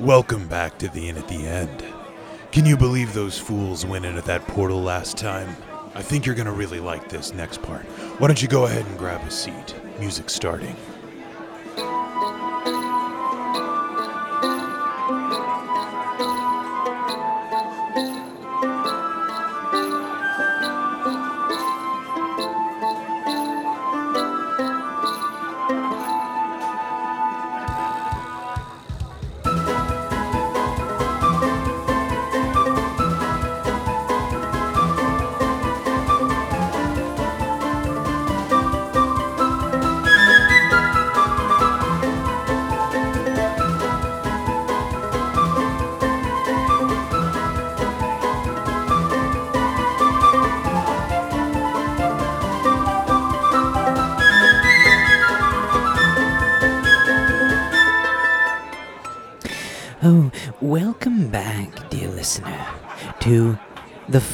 [0.00, 1.84] Welcome back to the Inn at the End.
[2.52, 5.56] Can you believe those fools went into that portal last time?
[5.92, 7.82] I think you're gonna really like this next part.
[8.20, 9.74] Why don't you go ahead and grab a seat?
[9.98, 10.76] Music starting.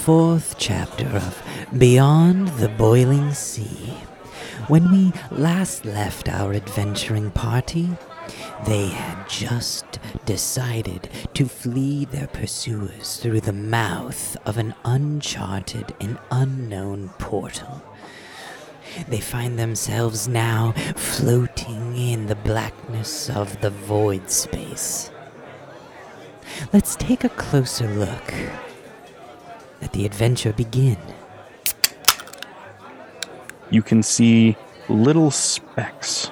[0.04, 1.42] Fourth chapter of
[1.78, 3.94] Beyond the Boiling Sea.
[4.68, 7.88] When we last left our adventuring party,
[8.66, 16.18] they had just decided to flee their pursuers through the mouth of an uncharted and
[16.30, 17.82] unknown portal.
[19.08, 25.10] They find themselves now floating in the blackness of the void space.
[26.74, 28.34] Let's take a closer look.
[29.84, 30.96] Let the adventure begin.
[33.68, 34.56] you can see
[34.88, 36.30] little specks.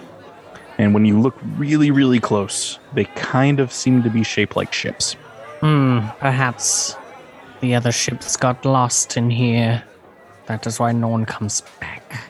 [0.78, 4.72] And when you look really, really close, they kind of seem to be shaped like
[4.72, 5.16] ships.
[5.60, 6.96] Hmm, perhaps
[7.60, 9.84] the other ships got lost in here.
[10.46, 12.22] That is why no one comes back.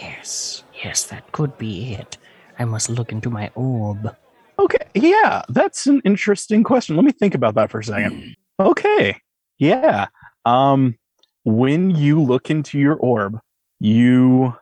[0.00, 2.18] Yes, yes, that could be it.
[2.60, 4.14] I must look into my orb.
[4.60, 6.94] Okay, yeah, that's an interesting question.
[6.94, 8.36] Let me think about that for a second.
[8.60, 9.20] Okay,
[9.58, 10.06] yeah.
[10.48, 10.96] Um,
[11.44, 13.38] when you look into your orb,
[13.80, 14.54] you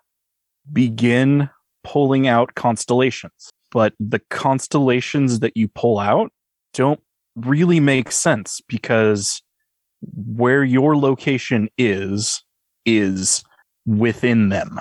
[0.72, 1.48] begin
[1.84, 6.32] pulling out constellations, but the constellations that you pull out
[6.74, 7.00] don't
[7.36, 9.42] really make sense because
[10.02, 12.42] where your location is
[12.84, 13.44] is
[13.86, 14.80] within them.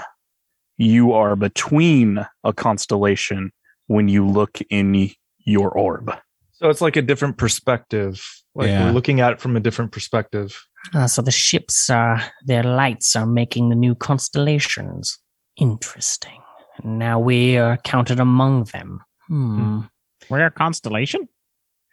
[0.77, 3.51] You are between a constellation
[3.87, 6.11] when you look in your orb.
[6.53, 8.25] So it's like a different perspective.
[8.55, 8.85] Like Yeah.
[8.85, 10.65] we're looking at it from a different perspective.
[10.93, 15.17] Ah, so the ships are, their lights are making the new constellations.
[15.57, 16.41] Interesting.
[16.83, 19.01] And now we are counted among them.
[19.27, 19.81] Hmm.
[20.29, 21.27] We're a constellation?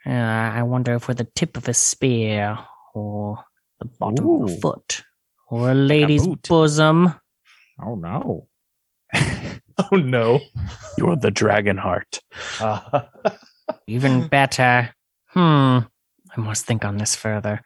[0.04, 2.58] Uh, I wonder if we're the tip of a spear,
[2.94, 3.38] or
[3.78, 5.02] the bottom of a foot,
[5.48, 6.48] or a lady's boot.
[6.48, 7.14] bosom.
[7.84, 8.48] Oh no.
[9.90, 10.38] Oh no.
[10.98, 12.20] You're the dragon heart.
[12.60, 13.02] Uh,
[13.86, 14.94] Even better.
[15.28, 15.78] Hmm.
[16.36, 17.62] I must think on this further.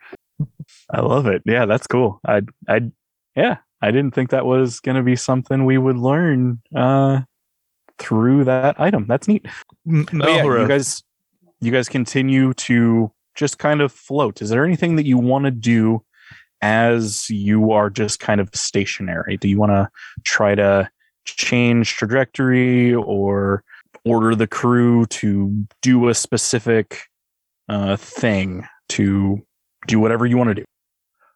[0.91, 1.43] I love it.
[1.47, 2.21] Yeah, that's cool.
[2.27, 2.91] I I
[3.35, 7.23] yeah, I didn't think that was going to be something we would learn uh
[7.99, 9.07] through that item.
[9.07, 9.47] That's neat.
[9.87, 11.03] M- But yeah, you guys
[11.61, 14.43] you guys continue to just kind of float.
[14.43, 16.03] Is there anything that you want to do
[16.63, 19.37] as you are just kind of stationary?
[19.37, 19.89] Do you want to
[20.25, 20.89] try to
[21.25, 23.63] change trajectory or
[24.05, 27.03] order the crew to do a specific
[27.69, 29.45] uh thing to
[29.87, 30.65] do whatever you want to do?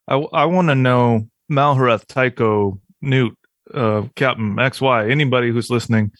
[0.08, 3.36] I, I want to know Malhoreth, Tycho, Newt,
[3.72, 6.12] uh, Captain XY, anybody who's listening.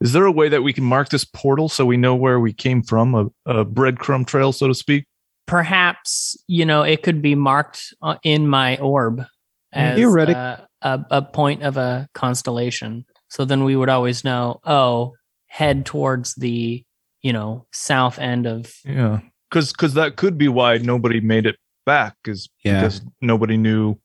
[0.00, 2.52] Is there a way that we can mark this portal so we know where we
[2.52, 3.26] came from, a,
[3.60, 5.06] a breadcrumb trail, so to speak?
[5.46, 9.24] Perhaps you know it could be marked uh, in my orb
[9.72, 13.06] as Theoretic- uh, a a point of a constellation.
[13.28, 14.60] So then we would always know.
[14.64, 15.14] Oh,
[15.46, 16.84] head towards the
[17.22, 18.74] you know south end of.
[18.84, 19.20] Yeah,
[19.50, 22.80] Cause, because that could be why nobody made it back, is Yeah.
[22.82, 23.96] because nobody knew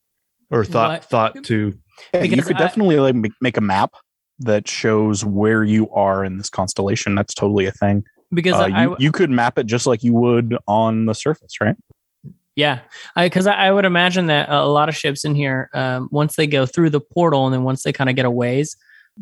[0.49, 1.05] or thought What?
[1.05, 1.73] thought to.
[2.13, 3.93] Yeah, you could I- definitely like make a map
[4.39, 7.13] that shows where you are in this constellation.
[7.15, 8.03] That's totally a thing.
[8.33, 11.59] Because Uh, I, you, you could map it just like you would on the surface,
[11.59, 11.75] right?
[12.55, 12.79] Yeah,
[13.15, 16.47] because I, I would imagine that a lot of ships in here, um, once they
[16.47, 18.75] go through the portal and then once they kind of get a ways,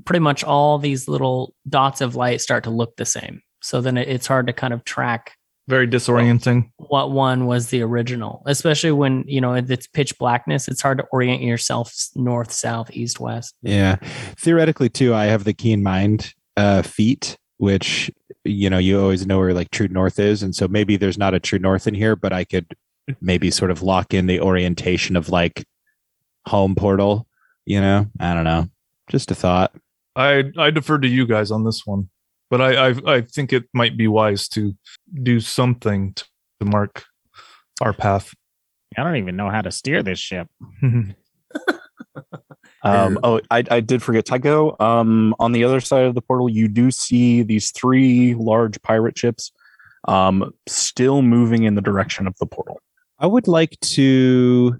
[0.06, 3.42] pretty much all these little dots of light start to look the same.
[3.62, 5.34] So then it, it's hard to kind of track
[5.70, 6.72] Very disorienting.
[6.78, 10.68] what one was the original, especially when you know it's pitch blackness.
[10.68, 13.54] It's hard to orient yourself north, south, east, west.
[13.62, 13.98] Yeah.
[14.40, 18.10] Theoretically, too, I have the keen mind uh, feat, which
[18.44, 21.36] you know you always know where like true north is, and so maybe there's not
[21.36, 22.76] a true north in here, but I could
[23.22, 25.66] maybe sort of lock in the orientation of like
[26.48, 27.28] home portal.
[27.68, 28.70] You know, I don't know.
[29.08, 29.76] Just a thought.
[30.16, 32.10] I I defer to you guys on this one.
[32.50, 34.76] But I, I I think it might be wise to
[35.24, 36.26] do something to,
[36.60, 37.06] to mark
[37.82, 38.34] our path.
[38.98, 40.48] I don't even know how to steer this ship.
[42.82, 44.76] Um, oh, I, I did forget Tycho.
[44.80, 49.18] Um, on the other side of the portal, you do see these three large pirate
[49.18, 49.52] ships
[50.08, 52.80] um, still moving in the direction of the portal.
[53.20, 54.78] I would like to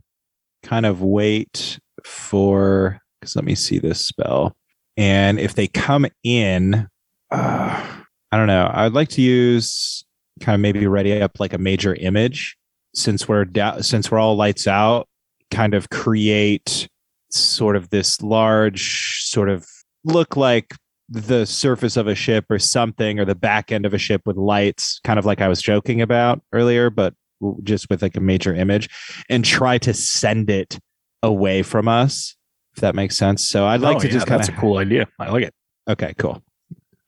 [0.64, 4.56] kind of wait for because let me see this spell.
[4.96, 6.88] And if they come in,
[7.32, 7.86] uh,
[8.32, 8.70] I don't know.
[8.74, 10.04] I'd like to use
[10.40, 12.58] kind of maybe ready up like a major image
[12.96, 15.08] since we're da- since we're all lights out.
[15.52, 16.88] Kind of create
[17.32, 19.66] sort of this large sort of
[20.04, 20.74] look like
[21.10, 24.36] the surface of a ship or something or the back end of a ship with
[24.38, 27.14] lights kind of like i was joking about earlier but
[27.64, 28.90] just with like a major image
[29.30, 30.80] and try to send it
[31.24, 32.36] away from us
[32.76, 34.60] if that makes sense so i'd like Oh, to yeah, just kind that's of a
[34.60, 35.08] cool idea.
[35.20, 35.54] I like it.
[35.88, 36.42] okay cool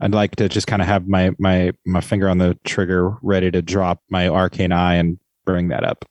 [0.01, 3.49] i'd like to just kind of have my my my finger on the trigger ready
[3.51, 6.05] to drop my arcane eye and bring that up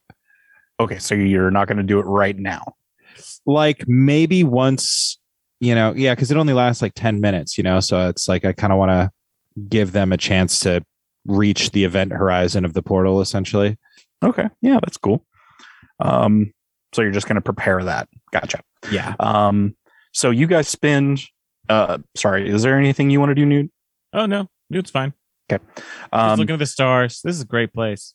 [0.81, 2.65] Okay, so you're not going to do it right now.
[3.45, 5.19] like maybe once
[5.61, 8.47] you know yeah because it only lasts like 10 minutes you know so it's like
[8.47, 9.11] i kind of want to
[9.69, 10.83] give them a chance to
[11.27, 13.77] reach the event horizon of the portal essentially
[14.23, 15.25] Okay, yeah, that's cool.
[15.99, 16.53] Um,
[16.93, 18.07] so you're just going to prepare that.
[18.33, 18.61] Gotcha.
[18.91, 19.75] yeah Um,
[20.13, 21.23] so you guys spend.
[21.71, 23.71] Uh, sorry, is there anything you want to do, Newt?
[24.13, 25.13] Oh no, it's fine.
[25.51, 25.63] Okay.
[25.77, 27.21] Just Um, looking at the stars.
[27.23, 28.15] This is a great place.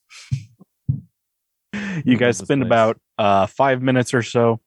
[2.05, 2.67] you guys spend place.
[2.67, 4.59] about uh, five minutes or so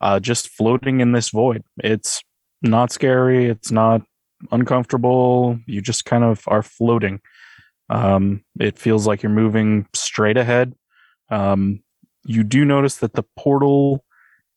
[0.00, 1.62] uh, just floating in this void.
[1.82, 2.22] It's
[2.62, 3.46] not scary.
[3.46, 4.02] It's not
[4.52, 5.58] uncomfortable.
[5.66, 7.20] You just kind of are floating.
[7.90, 10.74] Um, it feels like you're moving straight ahead.
[11.30, 11.82] Um,
[12.24, 14.04] you do notice that the portal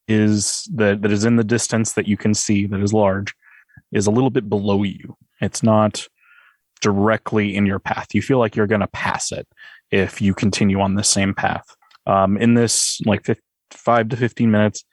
[0.07, 3.33] is that that is in the distance that you can see that is large
[3.91, 5.17] is a little bit below you.
[5.41, 6.07] It's not
[6.81, 8.07] directly in your path.
[8.13, 9.47] You feel like you're going to pass it
[9.91, 11.65] if you continue on the same path.
[12.05, 13.39] Um, in this like fif-
[13.71, 14.83] five to 15 minutes,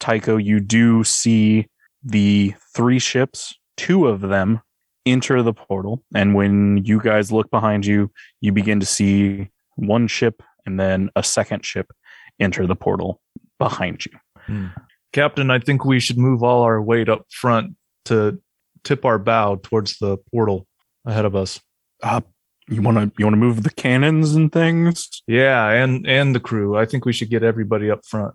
[0.00, 1.68] Tycho, you do see
[2.02, 4.60] the three ships, two of them
[5.06, 6.02] enter the portal.
[6.14, 8.10] And when you guys look behind you,
[8.40, 11.92] you begin to see one ship and then a second ship
[12.40, 13.20] enter the portal
[13.58, 14.12] behind you.
[15.12, 17.76] Captain, I think we should move all our weight up front
[18.06, 18.40] to
[18.82, 20.66] tip our bow towards the portal
[21.04, 21.60] ahead of us.
[22.02, 22.20] Uh,
[22.68, 25.22] you want to you want to move the cannons and things?
[25.26, 26.76] Yeah, and and the crew.
[26.76, 28.34] I think we should get everybody up front.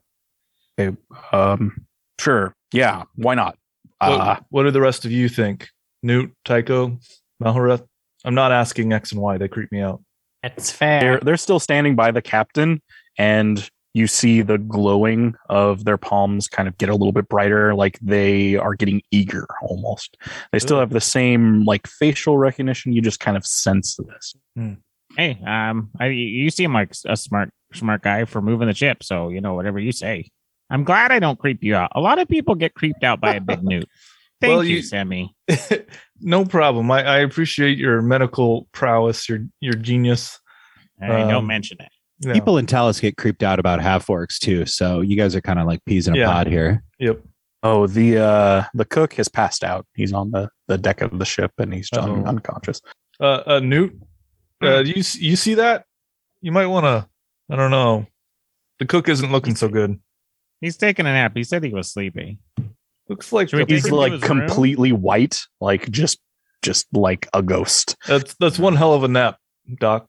[1.32, 1.86] Um,
[2.20, 2.54] sure.
[2.72, 3.04] Yeah.
[3.16, 3.58] Why not?
[4.00, 5.70] What, Uh, what do the rest of you think?
[6.04, 7.00] Newt, Tycho,
[7.44, 7.86] Malhareth?
[8.24, 9.38] I'm not asking X and Y.
[9.38, 10.04] They creep me out.
[10.44, 11.20] That's they're fair.
[11.20, 12.82] they're still standing by the captain
[13.18, 13.68] and
[13.98, 17.98] you see the glowing of their palms kind of get a little bit brighter like
[18.02, 20.16] they are getting eager almost
[20.52, 24.36] they still have the same like facial recognition you just kind of sense this
[25.16, 29.02] Hey, um, I, you seem like a smart, smart guy for moving the ship.
[29.02, 30.30] So you know whatever you say.
[30.70, 31.92] I'm glad I don't creep you out.
[31.96, 33.90] A lot of people get creeped out by a big newt.
[34.42, 35.34] Thank Well, you, you- Sammy.
[36.22, 36.92] no problem.
[36.92, 40.38] I, I appreciate your medical prowess, your your genius.
[41.00, 41.90] Hey, don't Um, mention it.
[42.20, 42.34] Yeah.
[42.34, 45.60] people in Talus get creeped out about half orcs too so you guys are kind
[45.60, 46.26] of like peas in a Yeah.
[46.32, 47.22] pod here Yep.
[47.64, 51.26] oh the uh the cook has passed out he's on the the deck of the
[51.26, 52.24] ship and he's just Uh-oh.
[52.26, 52.82] unconscious
[53.20, 53.96] Uh, uh Newt,
[54.62, 55.86] uh, do you you see that?
[56.42, 57.08] You might want to.
[57.52, 58.06] I don't know.
[58.80, 60.00] The cook isn't looking so good.
[60.62, 61.32] He's taking a nap.
[61.36, 62.38] He said he was sleepy.
[63.10, 64.40] Looks like Should he's take him to like his room?
[64.48, 66.20] completely white like just
[66.64, 69.38] just like a ghost that's that's one hell of a nap,
[69.80, 70.08] Doc.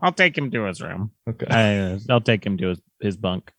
[0.00, 1.12] I'll take him to his room.
[1.28, 1.46] Okay.
[1.48, 3.52] I, I'll take him to his, his bunk.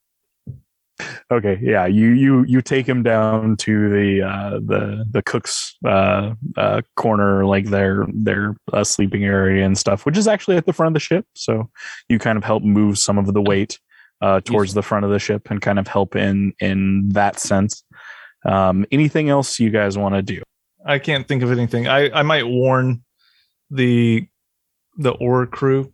[1.29, 6.35] Okay, yeah, you you you take him down to the uh, the the cook's uh,
[6.55, 10.71] uh, corner, like their their uh, sleeping area and stuff, which is actually at the
[10.71, 11.25] front of the ship.
[11.35, 11.69] So
[12.07, 13.77] you kind of help move some of the weight
[14.21, 17.83] uh, towards the front of the ship and kind of help in in that sense.
[18.45, 20.43] Um, anything else you guys want to do?
[20.85, 21.87] I can't think of anything.
[21.89, 23.03] I I might warn
[23.69, 24.29] the
[24.97, 25.91] the ore crew.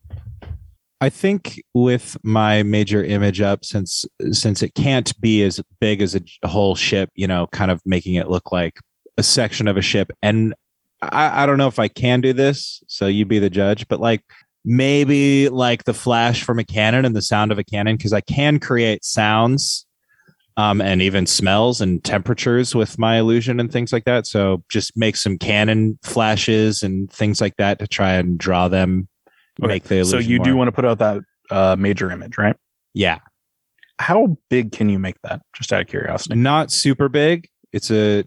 [1.00, 6.16] I think with my major image up, since since it can't be as big as
[6.16, 8.80] a whole ship, you know, kind of making it look like
[9.18, 10.12] a section of a ship.
[10.22, 10.54] And
[11.02, 13.88] I, I don't know if I can do this, so you be the judge.
[13.88, 14.22] But like
[14.64, 18.22] maybe like the flash from a cannon and the sound of a cannon, because I
[18.22, 19.88] can create sounds,
[20.58, 24.28] um, and even smells and temperatures with my illusion and things like that.
[24.28, 29.08] So just make some cannon flashes and things like that to try and draw them.
[29.62, 32.38] Okay, Make the illusion So you do want to put out that uh, major image,
[32.38, 32.56] right?
[32.94, 33.20] yeah.
[34.00, 35.42] How big can you make that?
[35.54, 36.36] Just out of curiosity.
[36.36, 37.48] not super big.
[37.72, 38.24] It's a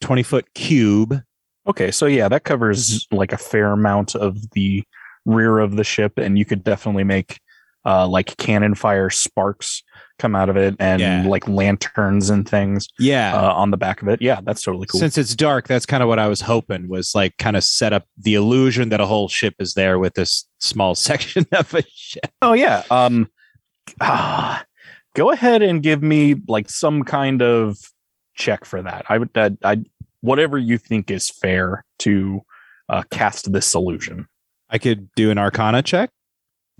[0.00, 1.20] 20 foot cube.
[1.66, 4.82] Okay, so yeah, that covers like a fair amount of the
[5.26, 7.40] rear of the ship, and you could definitely make
[7.84, 9.82] uh, like cannon fire sparks
[10.18, 11.24] come out of it, and Yeah.
[11.26, 13.34] like lanterns and things Yeah.
[13.34, 14.20] uh, on the back of it.
[14.20, 14.98] Yeah, that's totally cool.
[15.00, 17.92] Since it's dark, that's kind of what I was hoping was like kind of set
[17.92, 21.82] up the illusion that a whole ship is there with this small section of a
[21.94, 22.30] ship.
[22.42, 23.28] oh yeah, um,
[24.00, 24.64] ah,
[25.14, 27.76] go ahead and give me like some kind of
[28.34, 29.04] check for that.
[29.08, 29.82] I would, I, I
[30.20, 32.42] whatever you think is fair to
[32.88, 34.26] uh, cast this illusion.
[34.70, 36.10] I could do an arcana check.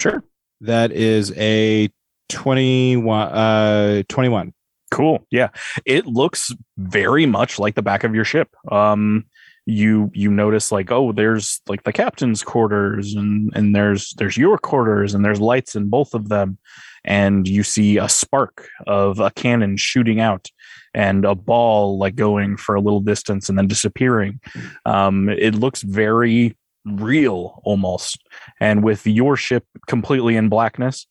[0.01, 0.23] Sure.
[0.61, 1.89] That is a
[2.29, 4.53] 21 uh 21.
[4.91, 5.27] Cool.
[5.31, 5.49] Yeah.
[5.85, 8.49] It looks very much like the back of your ship.
[8.71, 9.27] Um
[9.69, 14.57] you you notice like oh there's like the captain's quarters and and there's there's your
[14.57, 16.57] quarters and there's lights in both of them
[17.05, 20.49] and you see a spark of a cannon shooting out
[20.95, 24.41] and a ball like going for a little distance and then disappearing
[24.87, 26.57] um it looks very
[26.87, 28.27] real almost
[28.61, 31.07] and with your ship completely in blackness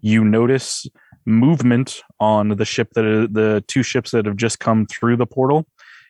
[0.00, 0.86] you notice
[1.26, 5.66] movement on the ship that the two ships that have just come through the portal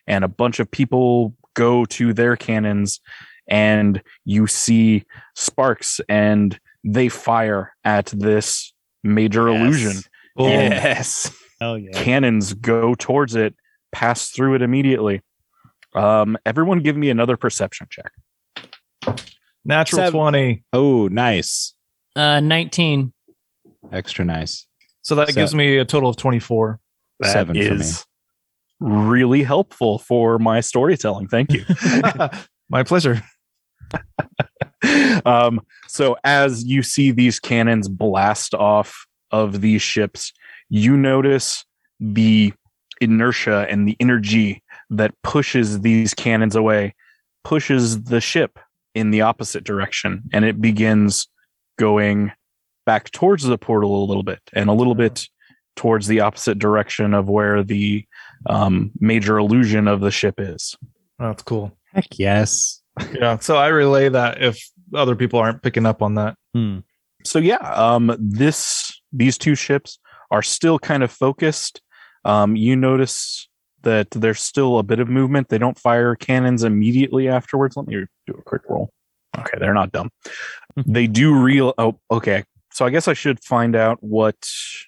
[0.07, 2.99] and a bunch of people go to their cannons
[3.47, 5.03] and you see
[5.35, 9.59] sparks and they fire at this major Yes.
[9.61, 10.01] illusion
[10.35, 10.49] Boom.
[10.49, 11.91] yes Hell yeah.
[11.93, 13.55] cannons go towards it
[13.93, 15.21] pass through it immediately
[15.95, 18.11] um everyone give me another perception check
[19.67, 20.11] Natural Seven.
[20.19, 20.63] 20.
[20.73, 21.73] Oh, nice.
[22.15, 23.11] Uh, 19.
[23.91, 24.67] Extra nice.
[25.01, 26.79] So that So- gives me a total of 24.
[27.19, 28.05] That Seven is
[28.81, 31.63] really helpful for my storytelling thank you
[32.69, 33.21] My pleasure.
[35.25, 40.33] um, so as you see these cannons blast off of these ships,
[40.69, 41.63] you notice
[41.99, 42.53] the
[43.01, 46.95] inertia and the energy that pushes these cannons away,
[47.43, 48.59] pushes the ship
[48.93, 51.27] in the opposite direction, and it begins
[51.77, 52.31] going
[52.85, 55.27] back towards the portal a little bit and a little bit
[55.75, 58.05] towards the opposite direction of where the
[58.47, 60.75] um, major illusion of the ship is.
[61.19, 61.77] That's cool.
[61.93, 62.81] Heck yes.
[63.13, 63.39] Yeah.
[63.39, 64.61] So I relay that if
[64.93, 66.35] other people aren't picking up on that.
[66.53, 66.79] Hmm.
[67.25, 69.99] so yeah um this these two ships
[70.31, 71.81] are still kind of focused
[72.23, 73.49] um you notice
[73.81, 78.05] that there's still a bit of movement they don't fire cannons immediately afterwards let me
[78.25, 78.89] do a quick roll
[79.37, 80.09] okay they're not dumb
[80.85, 82.43] they do real oh okay
[82.75, 84.35] so i guess i should find out what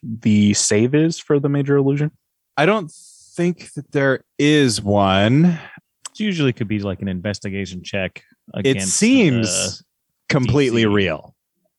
[0.03, 2.11] the save is for the major illusion
[2.57, 5.45] I don't think that there is one.
[5.45, 8.23] It usually could be like an investigation check.
[8.65, 9.83] It seems the-
[10.27, 10.93] completely DC.
[10.93, 11.35] real.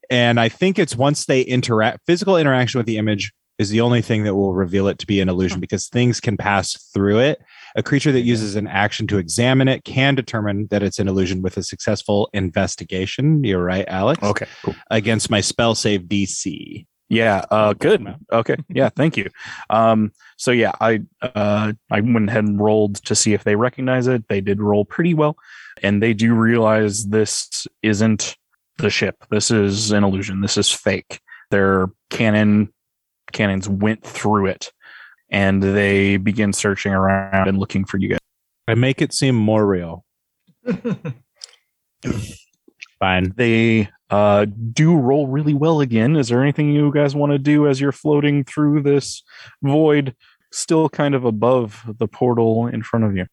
[0.08, 4.00] And I think it's once they interact, physical interaction with the image is the only
[4.00, 7.42] thing that will reveal it to be an illusion because things can pass through it.
[7.76, 11.42] A creature that uses an action to examine it can determine that it's an illusion
[11.42, 13.44] with a successful investigation.
[13.44, 14.22] You're right, Alex.
[14.22, 16.86] okay cool Against my spell save DC.
[17.10, 18.06] Yeah, uh good.
[18.32, 18.56] Okay.
[18.68, 19.30] Yeah, thank you.
[19.70, 24.06] Um so yeah, I uh I went ahead and rolled to see if they recognize
[24.06, 24.28] it.
[24.28, 25.36] They did roll pretty well
[25.82, 28.36] and they do realize this isn't
[28.78, 29.24] the ship.
[29.30, 30.40] This is an illusion.
[30.40, 31.20] This is fake.
[31.50, 32.72] Their cannon
[33.32, 34.72] cannons went through it
[35.30, 38.18] and they begin searching around and looking for you guys.
[38.66, 40.04] I make it seem more real.
[42.98, 43.34] Fine.
[43.36, 46.16] They uh do roll really well again.
[46.16, 49.22] Is there anything you guys want to do as you're floating through this
[49.62, 50.14] void
[50.50, 53.26] still kind of above the portal in front of you?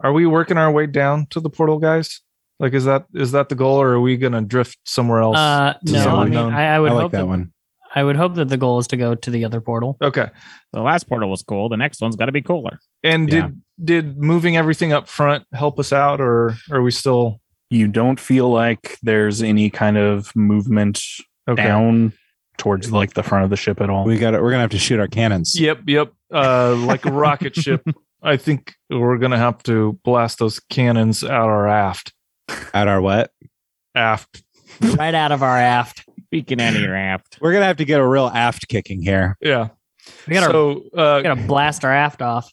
[0.00, 2.20] Are we working our way down to the portal, guys?
[2.58, 5.36] Like, is that is that the goal, or are we gonna drift somewhere else?
[5.36, 6.38] Uh, no, I mean.
[6.38, 7.52] I, I would I like hope that that, one.
[7.96, 9.96] I would hope that the goal is to go to the other portal.
[10.00, 10.28] okay.
[10.72, 11.68] The last portal was cool.
[11.68, 12.78] The next one's got to be cooler.
[13.02, 13.48] And Yeah.
[13.48, 18.20] did did moving everything up front help us out, or are we still You don't
[18.20, 21.02] feel like there's any kind of movement
[21.48, 21.62] okay?
[21.64, 22.12] down
[22.58, 24.04] towards like the front of the ship at all.
[24.04, 24.40] We got it.
[24.42, 25.58] We're gonna have to shoot our cannons.
[25.58, 26.12] Yep, yep.
[26.32, 27.82] Uh, like a rocket ship.
[28.22, 32.12] I think we're gonna have to blast those cannons out our aft.
[32.72, 33.30] At our what?
[33.94, 34.42] Aft.
[34.96, 36.05] right out of our aft.
[36.40, 37.38] Speaking out of your aft.
[37.40, 39.36] We're gonna have to get a real aft kicking here.
[39.40, 39.68] Yeah.
[40.28, 42.52] We gotta, so, uh, we gotta blast our aft off.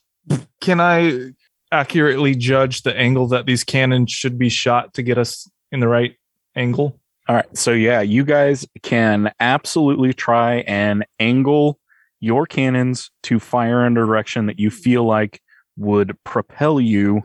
[0.60, 1.32] can I
[1.70, 5.88] accurately judge the angle that these cannons should be shot to get us in the
[5.88, 6.16] right
[6.56, 6.98] angle?
[7.28, 7.56] All right.
[7.56, 11.78] So yeah, you guys can absolutely try and angle
[12.20, 15.40] your cannons to fire in a direction that you feel like
[15.76, 17.22] would propel you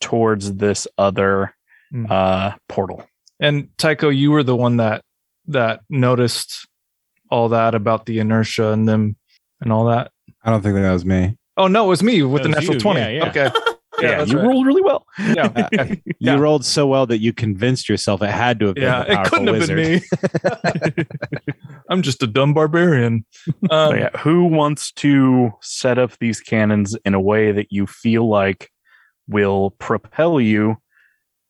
[0.00, 1.54] towards this other
[1.90, 2.04] Hmm.
[2.10, 3.02] uh portal.
[3.40, 5.02] And Tycho, you were the one that
[5.48, 6.66] that noticed
[7.30, 9.16] all that about the inertia and them
[9.60, 10.12] and all that.
[10.44, 11.36] I don't think that was me.
[11.56, 13.00] Oh no, it was me with the was natural you, twenty.
[13.00, 13.28] yeah, yeah.
[13.28, 13.50] Okay.
[14.00, 14.46] Yeah, that's you right.
[14.46, 15.04] rolled really well.
[15.18, 16.36] Yeah, You Yeah.
[16.36, 19.02] rolled so well that you convinced yourself it had to have been yeah.
[19.02, 19.76] the It powerful couldn't have wizard.
[20.94, 21.04] been me.
[21.90, 23.24] I'm just a dumb barbarian.
[23.70, 27.88] Um, So yeah, who wants to set up these cannons in a way that you
[27.88, 28.70] feel like
[29.26, 30.76] will propel you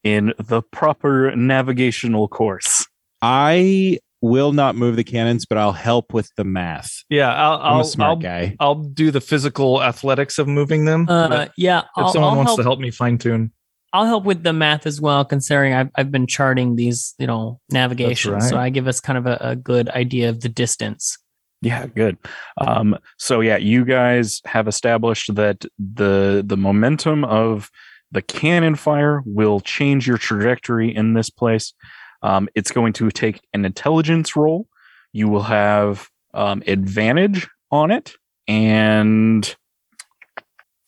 [0.02, 2.77] in the proper navigational course?
[3.22, 7.04] I will not move the cannons, but I'll help with the math.
[7.08, 8.56] yeah, I'll I'm I'll, a smart I'll, guy.
[8.60, 11.06] I'll do the physical athletics of moving them.
[11.08, 13.52] Uh, yeah, if I'll, someone I'll wants help, to help me fine tune,
[13.92, 17.60] I'll help with the math as well, considering I've, I've been charting these, you know,
[17.70, 18.40] navigation.
[18.40, 18.58] So.
[18.58, 21.16] I give us kind of a, a good idea of the distance.
[21.62, 22.18] Yeah, good.
[22.58, 27.70] Um, so yeah, you guys have established that the the momentum of
[28.12, 31.74] the cannon fire will change your trajectory in this place.
[32.22, 34.68] Um, it's going to take an intelligence roll.
[35.12, 38.14] You will have um, advantage on it,
[38.46, 39.54] and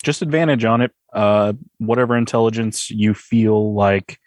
[0.03, 0.93] just advantage on it.
[1.13, 4.19] Uh, whatever intelligence you feel like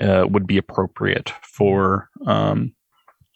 [0.00, 2.74] uh, would be appropriate for um,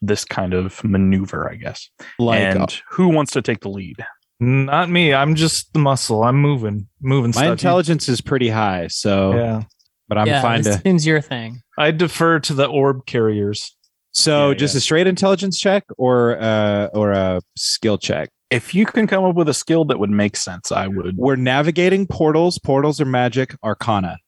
[0.01, 1.89] this kind of maneuver, I guess
[2.19, 4.05] Like and who wants to take the lead?
[4.41, 5.15] not me.
[5.15, 6.25] I'm just the muscle.
[6.25, 7.53] I'm moving, moving my stuff.
[7.53, 9.63] Intelligence is pretty high, so yeah,
[10.09, 10.83] but I'm yeah, fine this to.
[10.87, 11.61] seems your thing.
[11.79, 13.77] I defer to the orb carriers.
[14.13, 14.79] So Yeah, just yeah.
[14.79, 18.29] a straight intelligence check or uh or a skill check.
[18.51, 21.17] If you can come up with a skill that would make sense, I would.
[21.17, 22.59] We're navigating portals.
[22.59, 24.19] Portals are magic arcana.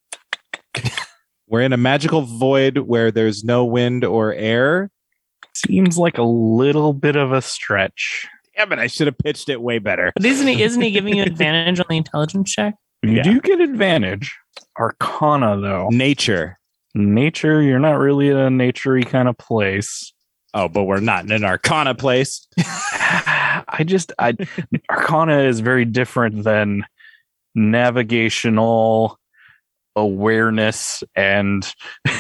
[1.47, 4.91] We're in a magical void where there's no wind or air.
[5.55, 8.27] Seems like a little bit of a stretch.
[8.57, 8.79] Damn it!
[8.79, 10.11] I should have pitched it way better.
[10.17, 12.75] But isn't he isn't he giving you advantage on the intelligence check?
[13.03, 13.23] You Yeah.
[13.25, 14.35] do get advantage.
[14.79, 15.89] Arcana, though.
[15.91, 16.59] Nature.
[16.95, 20.13] Nature, you're not really in a naturey kind of place.
[20.53, 22.47] Oh, but we're not in an arcana place.
[22.59, 24.35] I just, I,
[24.91, 26.85] Arcana is very different than
[27.55, 29.19] navigational
[29.97, 31.73] awareness and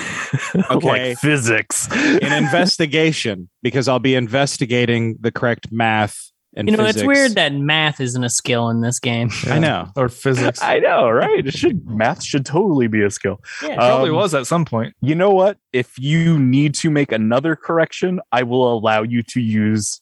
[0.70, 1.10] Okay.
[1.10, 1.88] like physics.
[1.92, 7.00] An investigation, because I'll be investigating the correct math and you know, physics.
[7.02, 9.30] it's weird that math isn't a skill in this game.
[9.46, 9.88] I know.
[9.96, 10.62] or physics.
[10.62, 11.46] I know, right?
[11.46, 13.40] It should math should totally be a skill.
[13.62, 14.94] Yeah, Probably Um, was at some point.
[15.00, 15.58] You know what?
[15.72, 20.00] If you need to make another correction, I will allow you to use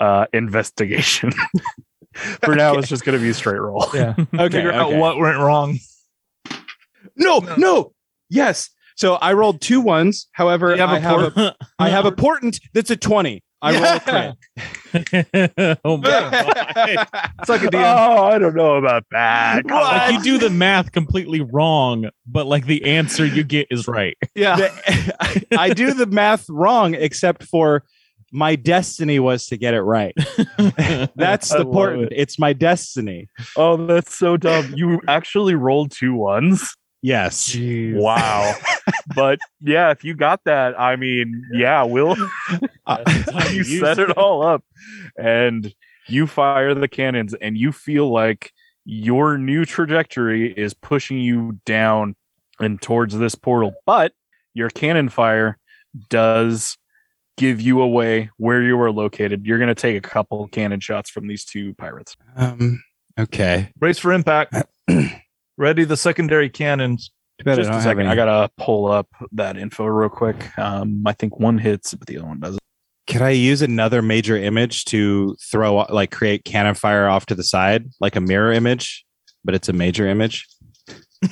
[0.00, 1.32] uh investigation.
[2.44, 3.86] For now, it's just going to be a straight roll.
[3.94, 4.14] Yeah.
[4.18, 4.48] Okay.
[4.58, 5.78] Figure out what went wrong.
[7.16, 7.54] No, No.
[7.56, 7.92] no.
[8.30, 8.70] Yes.
[8.96, 10.28] So I rolled two ones.
[10.32, 13.42] However, You have I a have a I have a portent that's a 20.
[13.64, 15.80] I roll a crit.
[15.84, 17.08] oh my god.
[17.46, 17.82] Suck it, DM.
[17.82, 19.66] Oh, I don't know about that.
[19.66, 24.16] Like you do the math completely wrong, but like the answer you get is right.
[24.34, 24.56] yeah.
[24.84, 27.84] The- I do the math wrong, except for
[28.32, 30.14] my destiny was to get it right.
[31.16, 32.08] That's I the love portent.
[32.12, 33.28] It's my destiny.
[33.56, 34.72] Oh, that's so dumb.
[34.76, 36.76] You actually rolled two ones.
[37.04, 37.50] Yes.
[37.50, 38.00] Jeez.
[38.00, 38.54] Wow.
[39.14, 42.16] but yeah, if you got that, I mean, yeah, we'll
[43.52, 44.64] you set it all up
[45.18, 45.74] and
[46.08, 48.54] you fire the cannons and you feel like
[48.86, 52.16] your new trajectory is pushing you down
[52.58, 54.12] and towards this portal but
[54.52, 55.58] your cannon fire
[56.10, 56.76] does
[57.36, 61.08] give you away where you are located you're going to take a couple cannon shots
[61.08, 62.82] from these two pirates Um.
[63.18, 63.70] Okay.
[63.76, 64.54] Brace for impact.
[65.56, 67.10] Ready the secondary cannons.
[67.38, 70.56] Too bad I just don't a second i gotta pull up that info real quick
[70.56, 72.60] um i think one hits but the other one doesn't
[73.08, 77.42] Could I use another major image to throw like create cannon fire off to the
[77.42, 79.04] side, like a mirror image,
[79.44, 80.46] but it's a major image?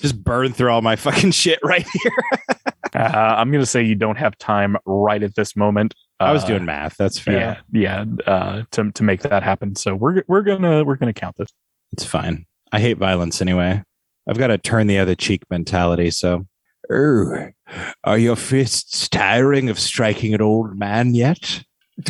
[0.00, 2.12] Just burn through all my fucking shit right here.
[2.94, 6.46] uh, i'm gonna say you don't have time right at this moment I was Uh,
[6.48, 6.96] doing math.
[6.96, 7.60] That's fair.
[7.72, 11.36] yeah yeah uh to, to make that happen so we're we're gonna we're gonna count
[11.36, 11.50] this
[11.92, 12.46] It's fine.
[12.72, 13.82] I hate violence anyway.
[14.28, 16.10] I've got a turn the other cheek mentality.
[16.10, 16.46] So,
[16.90, 21.64] are your fists tiring of striking an old man yet?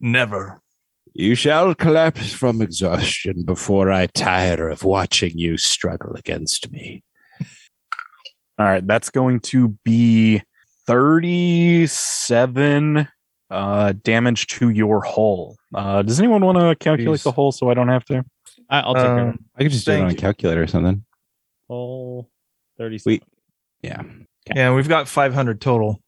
[0.00, 0.60] Never.
[1.12, 7.02] You shall collapse from exhaustion before I tire of watching you struggle against me.
[8.60, 10.40] all right that's going to be
[10.86, 13.08] 37
[13.50, 17.24] uh damage to your hull uh does anyone want to calculate Jeez.
[17.24, 18.22] the hull so i don't have to
[18.70, 20.62] I, I'll take care of Um, I could just do it Thank on a calculator
[20.62, 21.04] or something.
[21.68, 22.28] Oh,
[22.78, 23.22] 30 We-
[23.82, 24.02] Yeah.
[24.54, 26.02] Yeah, we've got 500 total.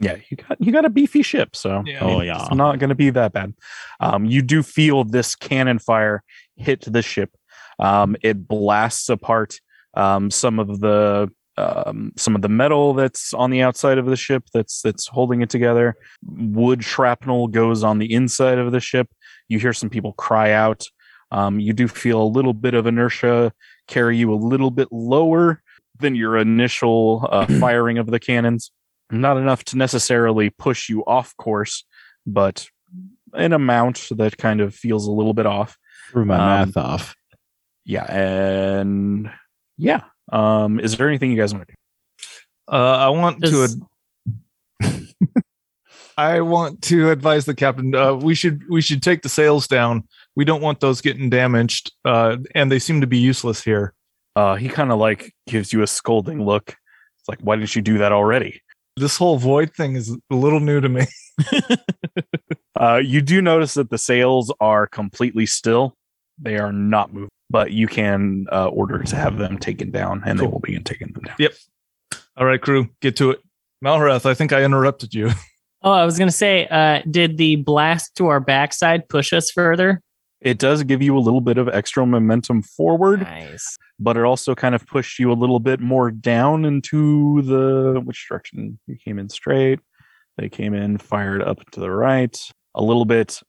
[0.00, 1.82] yeah you got you got a beefy ship so.
[1.86, 1.98] Yeah.
[2.02, 3.54] Oh, it's not going to be that bad.
[4.00, 6.22] Um you do feel this cannon fire
[6.56, 7.30] hit the ship.
[7.78, 9.60] Um it blasts apart
[9.94, 14.16] um some of the um, some of the metal that's on the outside of the
[14.16, 15.94] ship that's that's holding it together.
[16.24, 19.08] Wood shrapnel goes on the inside of the ship.
[19.48, 20.84] You hear some people cry out
[21.30, 23.52] Um, you do feel a little bit of inertia
[23.86, 25.62] carry you a little bit lower
[25.98, 28.70] than your initial uh, firing of the cannons.
[29.10, 31.84] Not enough to necessarily push you off course,
[32.26, 32.68] but
[33.32, 35.76] an amount that kind of feels a little bit off.
[36.10, 37.14] Threw my Um, math off.
[37.84, 39.30] Yeah, and
[39.78, 40.02] yeah.
[40.32, 42.76] Um, is there anything you guys want to do?
[42.76, 43.64] Uh, I want to.
[43.64, 45.04] Ad-
[46.16, 47.94] I want to advise the captain.
[47.94, 50.06] Uh, we should we should take the sails down.
[50.40, 53.92] We don't want those getting damaged, uh, and they seem to be useless here.
[54.34, 56.68] Uh, he kind of like gives you a scolding look.
[56.70, 58.62] It's like, why didn't you do that already?
[58.96, 61.06] This whole void thing is a little new to me.
[62.80, 65.94] Uh, you do notice that the sails are completely still.
[66.38, 70.38] They are not moving, but you can uh, order to have them taken down, and
[70.38, 71.36] they will begin taking them down.
[71.38, 71.52] Yep.
[72.38, 73.42] All right, crew, get to it.
[73.84, 75.32] Malharath, I think I interrupted you.
[75.82, 80.02] Oh, I was gonna say, uh, did the blast to our backside push us further?
[80.40, 83.76] It does give you a little bit of extra momentum forward, Nice.
[83.98, 88.26] but it also kind of pushed you a little bit more down into the which
[88.28, 89.80] direction you came in straight.
[90.38, 92.38] They came in, fired up to the right,
[92.74, 93.40] a little bit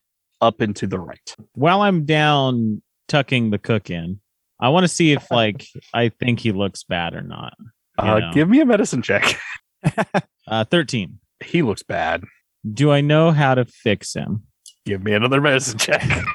[0.41, 1.35] up into the right.
[1.53, 4.19] While I'm down tucking the cook in,
[4.59, 7.53] I want to see if like I think he looks bad or not.
[7.97, 8.31] Uh, Yeah.
[8.33, 9.39] Give me a medicine check.
[10.47, 11.19] Uh, Thirteen.
[11.43, 12.23] he looks bad.
[12.73, 14.43] Do I know how to fix him?
[14.85, 16.03] Give me another medicine check.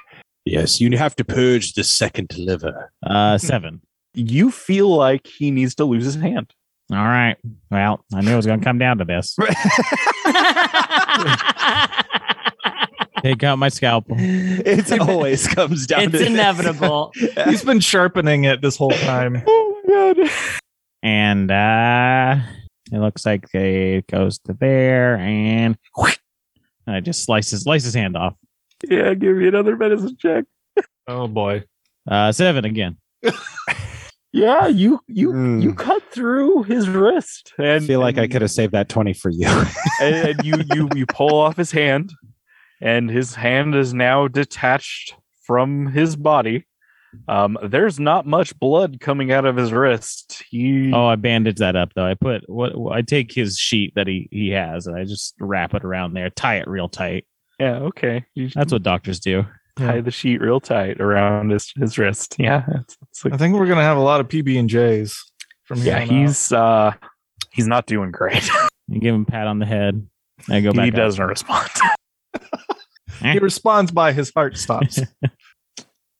[0.46, 2.92] Yes, you have to purge the second liver.
[3.04, 3.82] Uh, seven.
[4.14, 6.54] you feel like he needs to lose his hand.
[6.92, 7.36] All right.
[7.70, 9.36] Well, I knew it was going to come down to this.
[13.22, 14.14] Take out my scalpel.
[14.20, 17.12] It always comes down it's to inevitable.
[17.46, 19.42] He's been sharpening it this whole time.
[19.46, 20.30] Oh my god.
[21.02, 22.36] and uh
[22.92, 25.76] it looks like it goes to there and
[26.86, 28.34] I just slice his slice his hand off.
[28.88, 30.44] Yeah, give me another medicine check.
[31.08, 31.64] Oh boy.
[32.08, 32.96] Uh seven again.
[34.32, 35.62] Yeah, you you Mm.
[35.62, 39.14] you cut through his wrist I and feel like I could have saved that 20
[39.14, 39.46] for you.
[40.02, 42.12] and, and you you you pull off his hand
[42.82, 45.14] and his hand is now detached
[45.46, 46.66] from his body.
[47.28, 50.44] Um there's not much blood coming out of his wrist.
[50.50, 52.04] He Oh, I bandage that up though.
[52.04, 55.72] I put what I take his sheet that he he has and I just wrap
[55.72, 57.24] it around there, tie it real tight.
[57.58, 58.24] Yeah, okay.
[58.34, 59.44] You That's what doctors do.
[59.78, 62.36] tie the sheet real tight around his, his wrist.
[62.38, 62.64] Yeah.
[62.80, 65.16] It's, it's like- I think we're gonna have a lot of PB and J's
[65.64, 65.86] from here.
[65.88, 66.08] yeah, on out.
[66.08, 66.92] he's uh
[67.52, 68.48] he's not doing great.
[68.88, 70.06] You give him a pat on the head.
[70.48, 70.84] I go back.
[70.84, 70.96] he up.
[70.96, 71.68] doesn't respond.
[73.20, 75.00] he responds by his heart stops.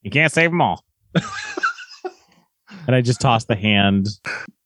[0.02, 0.84] You can't save them all.
[1.14, 4.08] and I just toss the hand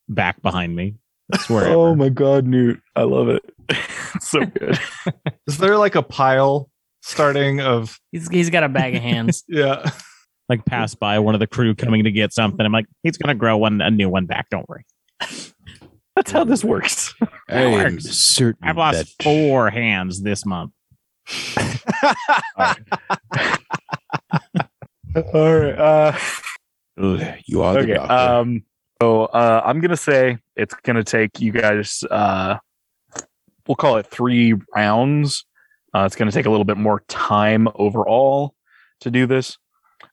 [0.08, 0.94] back behind me.
[1.30, 1.74] That's wherever.
[1.74, 2.80] Oh my god, Newt.
[2.96, 3.42] I love it.
[3.68, 4.78] it's so good.
[5.46, 6.70] Is there like a pile
[7.02, 9.44] starting of He's he's got a bag of hands.
[9.48, 9.90] yeah?
[10.48, 12.66] like pass by one of the crew coming to get something.
[12.66, 14.48] I'm like, he's gonna grow one a new one back.
[14.50, 14.84] Don't worry.
[16.16, 17.14] That's how this works.
[17.48, 18.04] I am works.
[18.06, 20.72] certain I've lost that four hands this month.
[25.34, 25.78] All right.
[25.78, 26.18] Uh
[27.00, 27.94] Ugh, you are the okay.
[27.94, 28.12] doctor.
[28.12, 28.64] Um
[29.00, 32.58] so uh I'm gonna say it's gonna take you guys uh
[33.66, 35.44] we'll call it three rounds.
[35.94, 38.54] Uh it's gonna take a little bit more time overall
[39.00, 39.58] to do this.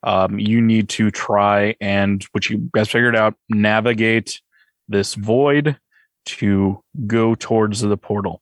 [0.04, 4.42] Um you need to try and which you guys figured out, navigate
[4.88, 5.78] this void
[6.26, 8.42] to go towards the portal.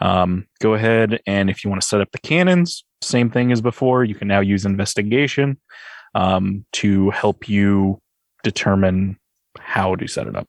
[0.00, 3.60] Um, go ahead and if you want to set up the cannons, same thing as
[3.60, 4.04] before.
[4.04, 5.60] You can now use investigation
[6.14, 8.00] um, to help you
[8.44, 9.18] determine
[9.58, 10.48] how to set it up.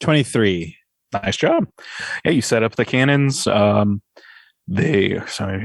[0.00, 0.76] 23.
[1.12, 1.68] Nice job.
[2.24, 3.46] Yeah, you set up the cannons.
[3.46, 4.02] Um,
[4.66, 5.62] they sorry,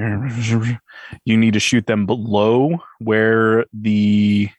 [1.26, 4.50] you need to shoot them below where the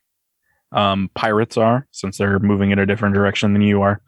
[0.73, 4.01] um, pirates are, since they're moving in a different direction than you are.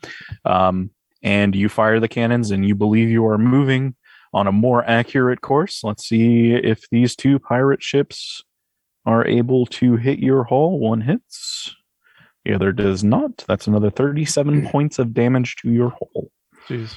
[0.45, 0.91] Um,
[1.23, 3.95] and you fire the cannons, and you believe you are moving
[4.33, 5.85] on a more accurate course.
[5.85, 8.43] Let's see if these two pirate ships
[9.05, 10.79] are able to hit your hull.
[10.79, 11.75] One hits.
[12.45, 13.45] The other does not.
[13.47, 16.31] That's another 37 points of damage to your hull.
[16.69, 16.97] Jeez.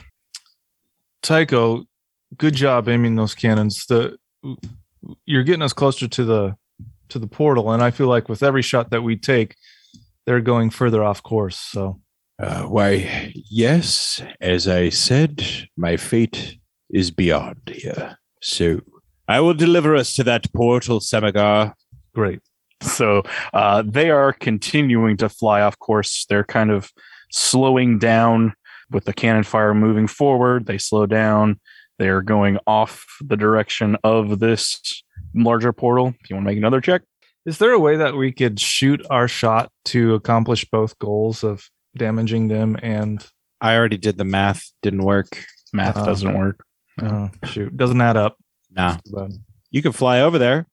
[1.21, 1.85] Tycho,
[2.37, 3.85] good job aiming those cannons.
[3.85, 4.17] The
[5.25, 6.55] you're getting us closer to the
[7.09, 9.55] to the portal, and I feel like with every shot that we take,
[10.25, 11.57] they're going further off course.
[11.57, 12.01] So
[12.39, 15.43] Uh, why, yes, as I said,
[15.77, 16.57] my fate
[16.89, 18.17] is beyond here.
[18.41, 18.81] So
[19.27, 21.73] I will deliver us to that portal, Samagar.
[22.13, 22.41] great.
[22.81, 26.25] So uh, they are continuing to fly off course.
[26.29, 26.91] They're kind of
[27.31, 28.53] slowing down
[28.91, 30.65] with the cannon fire moving forward.
[30.65, 31.59] They slow down.
[31.97, 36.13] They're going off the direction of this larger portal.
[36.21, 37.01] If you want to make another check,
[37.45, 41.69] Is there a way that we could shoot our shot to accomplish both goals of
[41.97, 43.25] damaging them and
[43.61, 44.71] I already did the math.
[44.81, 45.43] Didn't work.
[45.73, 46.63] Math Uh, doesn't work.
[47.01, 48.37] oh, shoot doesn't add up?
[48.69, 48.97] Nah.
[49.11, 49.31] But
[49.71, 50.67] You could fly over there.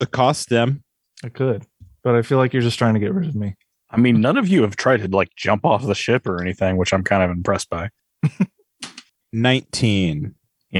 [0.00, 0.84] Accost them.
[1.24, 1.66] I could,
[2.02, 3.54] but I feel like you're just trying to get rid of me.
[3.90, 6.76] I mean, none of you have tried to like jump off the ship or anything,
[6.76, 7.90] which I'm kind of impressed by.
[9.32, 10.34] 19.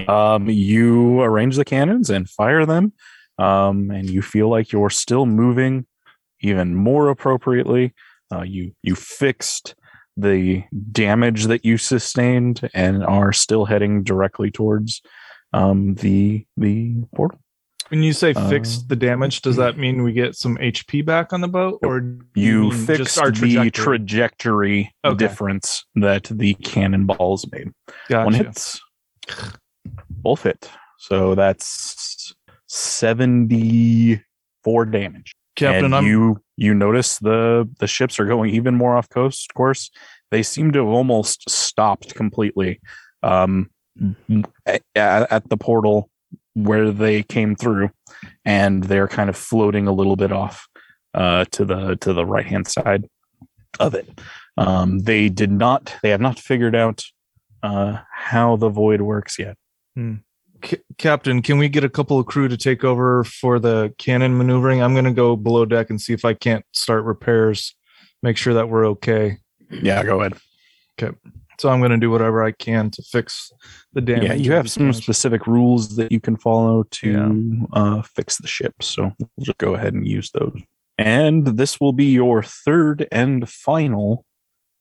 [0.08, 2.94] Um, you arrange the cannons and fire them,
[3.38, 5.86] um, and you feel like you're still moving
[6.40, 7.92] even more appropriately.
[8.32, 9.74] Uh, you you fixed
[10.16, 15.02] the damage that you sustained and are still heading directly towards
[15.52, 17.41] um, the the portal.
[17.92, 21.34] When you say Uh, fix the damage, does that mean we get some HP back
[21.34, 25.16] on the boat, or You fix the trajectory, Okay.
[25.18, 27.70] difference that the cannonballs made.
[28.08, 28.24] Gotcha.
[28.24, 28.80] One hits.
[30.08, 30.70] Both hit.
[30.96, 32.34] So that's
[32.66, 35.34] 74 damage.
[35.54, 39.50] Captain, and I'm you you notice the the ships are going even more off coast
[39.50, 39.90] of course.
[40.30, 42.80] They seem to have almost stopped completely
[43.22, 43.68] um,
[44.64, 46.08] at, at the portal
[46.54, 47.90] where they came through,
[48.44, 50.66] and they're kind of floating a little bit off
[51.14, 53.06] uh, to the to the right hand side
[53.80, 54.20] of it.
[54.56, 55.94] Um, they did not.
[56.02, 57.04] They have not figured out
[57.62, 59.56] uh, how the void works yet.
[60.64, 64.36] C- Captain, can we get a couple of crew to take over for the cannon
[64.36, 64.82] maneuvering?
[64.82, 67.74] I'm going to go below deck and see if I can't start repairs,
[68.22, 69.38] make sure that we're okay.
[69.70, 70.34] Yeah, go ahead.
[71.62, 73.52] So I'm going to do whatever I can to fix
[73.92, 74.24] the damage.
[74.24, 74.96] Yeah, you have some damage.
[74.96, 78.74] specific rules that you can follow to uh, fix the ship.
[78.82, 80.60] So we'll just go ahead and use those.
[80.98, 84.24] And this will be your third and final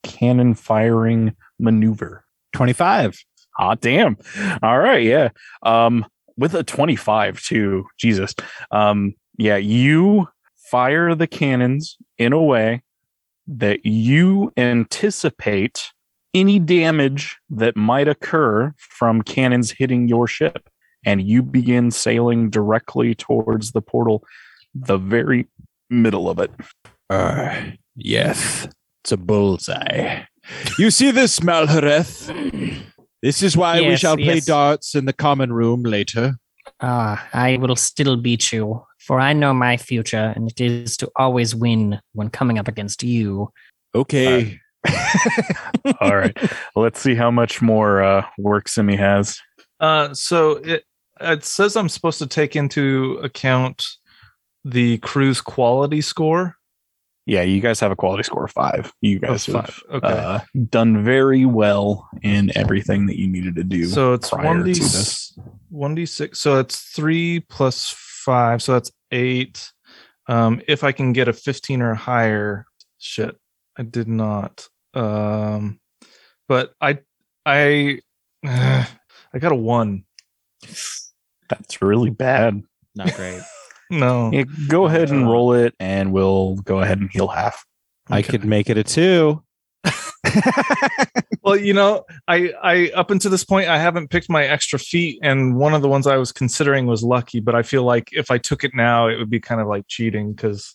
[0.02, 2.24] cannon firing maneuver.
[2.52, 3.16] 25.
[3.58, 4.16] Hot damn.
[4.60, 5.28] All right, yeah.
[5.62, 6.04] Um
[6.36, 7.86] with a 25 too.
[7.96, 8.34] Jesus.
[8.72, 12.82] Um yeah, you fire the cannons in a way
[13.46, 15.92] that you anticipate
[16.34, 20.68] any damage that might occur from cannons hitting your ship
[21.04, 24.24] and you begin sailing directly towards the portal
[24.74, 25.46] the very
[25.90, 26.50] middle of it.
[27.10, 27.62] Uh,
[27.96, 28.68] yes.
[29.02, 30.22] It's a bullseye.
[30.78, 32.82] You see this, Malhareth?
[33.20, 34.46] This is why we shall play yes.
[34.46, 36.36] darts in the common room later.
[36.80, 41.10] Ah, I will still beat you, for I know my future, and it is to
[41.16, 43.50] always win when coming up against you.
[43.94, 44.58] Okay.
[46.00, 46.36] All right.
[46.76, 49.38] Let's see how much more uh work Simi has.
[49.80, 50.84] Uh, so it
[51.20, 53.84] it says I'm supposed to take into account
[54.64, 56.56] the crew's quality score.
[57.24, 58.92] Yeah, you guys have a quality score of five.
[59.00, 59.80] You Oh, guys have five.
[59.92, 60.06] Okay.
[60.08, 60.40] uh,
[60.70, 63.84] done very well in everything that you needed to do.
[63.86, 65.38] so it's prior one d to this.
[65.70, 66.40] one d six.
[66.40, 68.60] So it's three plus five.
[68.62, 69.70] So that's eight.
[70.28, 72.64] Um, if I can get a fifteen or higher,
[72.98, 73.36] shit,
[73.76, 74.68] I did not.
[74.94, 75.80] Um,
[76.48, 76.98] but I,
[77.46, 78.00] I,
[78.44, 80.04] I got a one.
[81.48, 82.62] That's really bad.
[82.94, 83.40] Not great.
[83.90, 87.62] No, Yeah, go ahead and roll it, and we'll go ahead and heal half.
[88.08, 89.42] I could make it a two.
[91.42, 95.18] well, you know, I, I up until this point, I haven't picked my extra feat,
[95.22, 97.40] and one of the ones I was considering was lucky.
[97.40, 99.84] But I feel like if I took it now, it would be kind of like
[99.88, 100.74] cheating because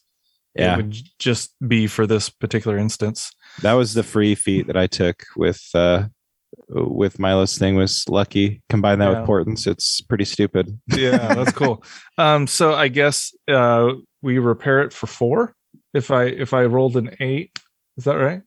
[0.53, 0.73] Yeah.
[0.73, 3.31] it would just be for this particular instance.
[3.61, 6.05] That was the free feat that I took with uh
[6.69, 8.61] with Milo's thing was lucky.
[8.69, 9.19] Combine that Yeah.
[9.19, 10.79] with Portents, it's pretty stupid.
[10.87, 11.83] Yeah, that's cool.
[12.17, 13.93] Um, so I guess uh,
[14.23, 15.53] we repair it for four.
[15.93, 17.51] If I if I rolled an eight,
[17.97, 18.41] is that right?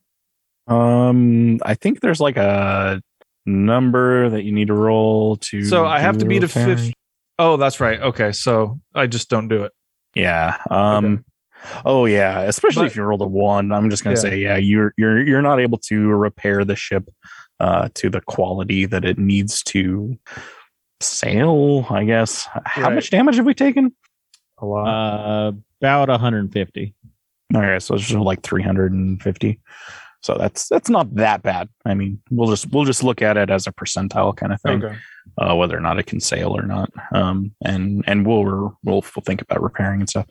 [0.67, 3.01] Um, I think there's like a
[3.47, 5.65] number that you need to roll to.
[5.65, 6.77] So I have to do beat a repairing.
[6.77, 6.93] fifth.
[7.39, 8.01] Oh, that's right.
[8.01, 9.73] Okay, so I just don't do it.
[10.15, 10.57] Yeah.
[10.71, 11.25] Um.
[11.85, 12.41] Oh yeah.
[12.41, 14.21] Especially if you rolled a one, I'm just gonna Yeah.
[14.23, 14.57] say yeah.
[14.57, 17.09] You're you're you're not able to repair the ship
[17.61, 20.19] uh, to the quality that it needs to
[21.01, 21.87] sail.
[21.91, 22.47] I guess.
[22.65, 22.95] How Right.
[22.95, 23.95] much damage have we taken?
[24.59, 24.87] A lot.
[24.87, 26.95] Uh, about 150.
[27.55, 29.61] Okay, so it's just like 350.
[30.23, 31.69] So that's that's not that bad.
[31.87, 34.85] I mean, we'll just we'll just look at it as a percentile kind of thing.
[34.85, 34.97] okay.
[35.41, 36.91] Uh, whether or not it can sail or not.
[37.15, 40.27] Um, and and we'll we'll we'll think about repairing and stuff.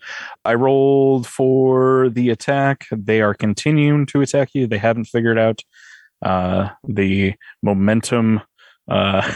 [0.45, 2.86] I rolled for the attack.
[2.91, 4.67] They are continuing to attack you.
[4.67, 5.62] They haven't figured out
[6.22, 8.41] uh, the momentum
[8.88, 9.34] uh,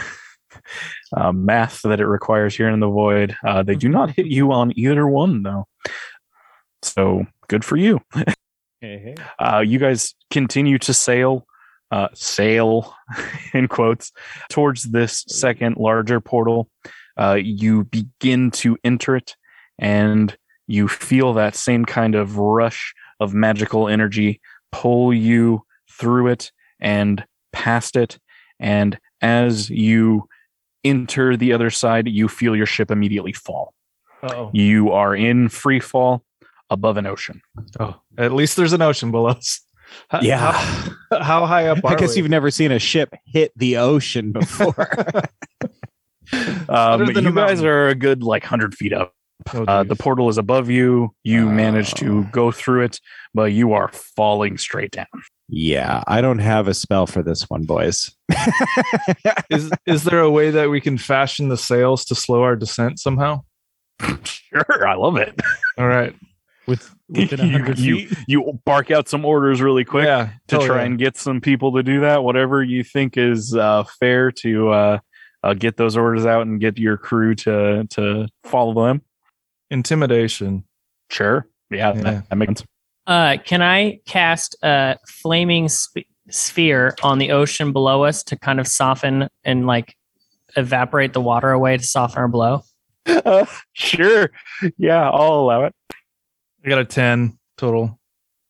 [1.16, 3.36] uh, math that it requires here in the void.
[3.44, 5.66] Uh, they do not hit you on either one though.
[6.82, 8.00] So good for you.
[8.80, 9.14] Hey, hey.
[9.38, 11.46] Uh, you guys continue to sail,
[11.94, 12.92] uh, sail
[13.54, 14.10] in quotes,
[14.50, 16.68] towards this second larger portal.
[17.16, 19.36] Uh, you begin to enter it,
[19.78, 24.40] and you feel that same kind of rush of magical energy
[24.72, 28.18] pull you through it and past it.
[28.58, 30.28] And as you
[30.82, 33.72] enter the other side, you feel your ship immediately fall.
[34.24, 36.24] Oh, You are in free fall
[36.70, 37.40] above an ocean.
[37.78, 39.60] oh, at least there's an ocean below us.
[40.12, 40.52] H- Yeah.
[41.10, 41.84] How, how high up?
[41.84, 42.22] I guess we?
[42.22, 44.88] you've never seen a ship hit the ocean before.
[46.68, 47.66] Um, than a you guys mountain.
[47.66, 49.12] are a good like hundred feet up.
[49.52, 51.14] Oh, Uh, the portal is above you.
[51.22, 53.00] You manage to go through it,
[53.34, 55.06] but you are falling straight down.
[55.48, 58.10] yeah, I don't have a spell for this one, boys.
[59.50, 62.98] is is there a way that we can fashion the sails to slow our descent
[62.98, 63.42] somehow?
[64.24, 65.38] Sure, I love it.
[65.78, 66.14] All right.
[66.66, 68.18] With within you, hundred you, feet.
[68.26, 70.30] you bark out some orders really quick yeah.
[70.48, 70.84] to hell try yeah.
[70.84, 72.24] and get some people to do that.
[72.24, 74.98] Whatever you think is uh, fair to uh,
[75.42, 79.02] uh, get those orders out and get your crew to to follow them.
[79.70, 80.64] intimidation.
[81.10, 82.02] Sure, yeah, Yeah.
[82.02, 82.64] That, that makes sense.
[83.06, 88.58] Uh, can I cast a flaming sp- sphere on the ocean below us to kind
[88.58, 89.94] of soften and like
[90.56, 92.62] evaporate the water away to soften our blow?
[93.06, 94.30] Uh, sure,
[94.78, 95.74] yeah, I'll allow it.
[96.64, 97.98] I got a ten total.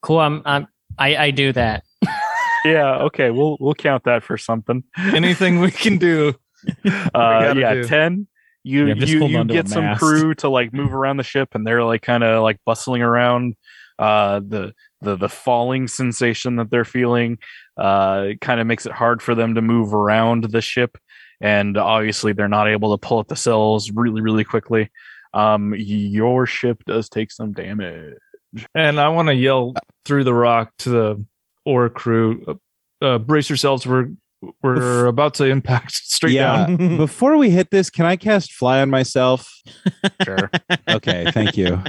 [0.02, 0.18] Cool.
[0.18, 1.84] I'm, I'm I, I do that.
[2.64, 4.84] Yeah, okay, we'll we'll count that for something.
[4.96, 6.34] Anything we can do.
[6.86, 7.84] Uh, gotta yeah, do.
[7.84, 8.26] ten.
[8.62, 10.00] You Yeah, you, you get some mast.
[10.00, 13.54] crew to like move around the ship, and they're like kind of like bustling around.
[13.98, 14.72] Uh, the
[15.02, 17.36] the the falling sensation that they're feeling
[17.76, 20.96] uh kind of makes it hard for them to move around the ship,
[21.42, 24.90] and obviously they're not able to pull up the sails really really quickly.
[25.34, 28.14] Um, your ship does take some damage.
[28.74, 31.24] And I want to yell through the rock to the
[31.64, 32.44] ore crew.
[33.02, 33.86] Uh, uh, brace yourselves.
[33.86, 34.10] We're
[34.62, 36.66] we're about to impact straight yeah.
[36.66, 36.96] down.
[36.96, 39.50] Before we hit this, can I cast fly on myself?
[40.24, 40.50] Sure.
[40.88, 41.82] Okay, thank you.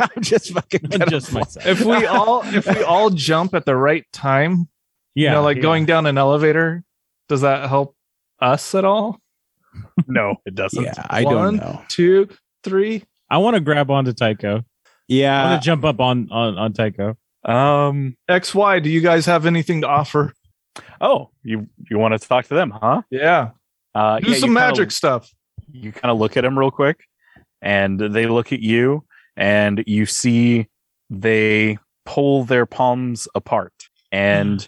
[0.00, 1.40] I'm just fucking gonna Just fly.
[1.40, 1.66] myself.
[1.66, 4.68] if we all if we all jump at the right time,
[5.14, 5.30] Yeah.
[5.30, 5.62] you know, like yeah.
[5.62, 6.84] going down an elevator,
[7.28, 7.96] does that help
[8.40, 9.18] us at all?
[10.06, 10.84] no, it doesn't.
[10.84, 11.82] Yeah, I One, don't know.
[11.88, 12.28] Two,
[12.68, 13.04] three.
[13.30, 14.64] I want to grab onto Tycho.
[15.08, 17.16] Yeah, I want to jump up on on on Tycho.
[17.44, 18.16] Um.
[18.28, 18.78] X Y.
[18.80, 20.32] Do you guys have anything to offer?
[21.00, 23.02] Oh, you you want to talk to them, huh?
[23.10, 23.50] Yeah,
[23.94, 25.30] Uh, do yeah, some you kinda- magic stuff.
[25.72, 27.04] you kind of look at them real quick
[27.60, 29.04] and they look at you
[29.36, 30.66] and you see
[31.10, 33.72] they pull their palms apart
[34.10, 34.66] and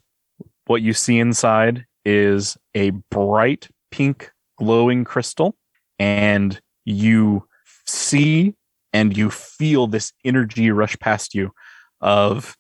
[0.67, 5.57] what you see inside is a bright pink glowing crystal
[5.99, 7.47] and you
[7.91, 8.55] see
[8.93, 11.53] and you feel this energy rush past you
[12.01, 12.57] of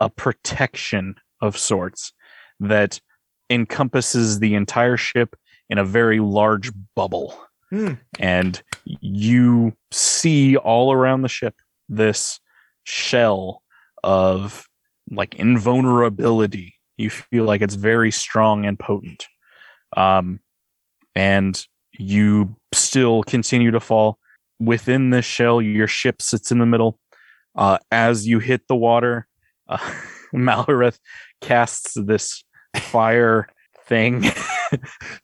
[0.00, 2.12] a protection of sorts
[2.60, 3.00] that
[3.50, 5.36] encompasses the entire ship
[5.70, 7.38] in a very large bubble.
[7.70, 7.94] Hmm.
[8.18, 11.54] And you see all around the ship
[11.88, 12.40] this
[12.84, 13.62] shell
[14.02, 14.66] of
[15.10, 16.74] like invulnerability.
[16.96, 19.26] You feel like it's very strong and potent.
[19.96, 20.40] Um,
[21.14, 21.62] and
[21.98, 24.18] you still continue to fall
[24.58, 25.60] within this shell.
[25.60, 26.98] Your ship sits in the middle.
[27.54, 29.26] Uh, as you hit the water,
[29.68, 29.78] uh,
[31.40, 32.44] casts this
[32.76, 33.48] fire
[33.86, 34.22] thing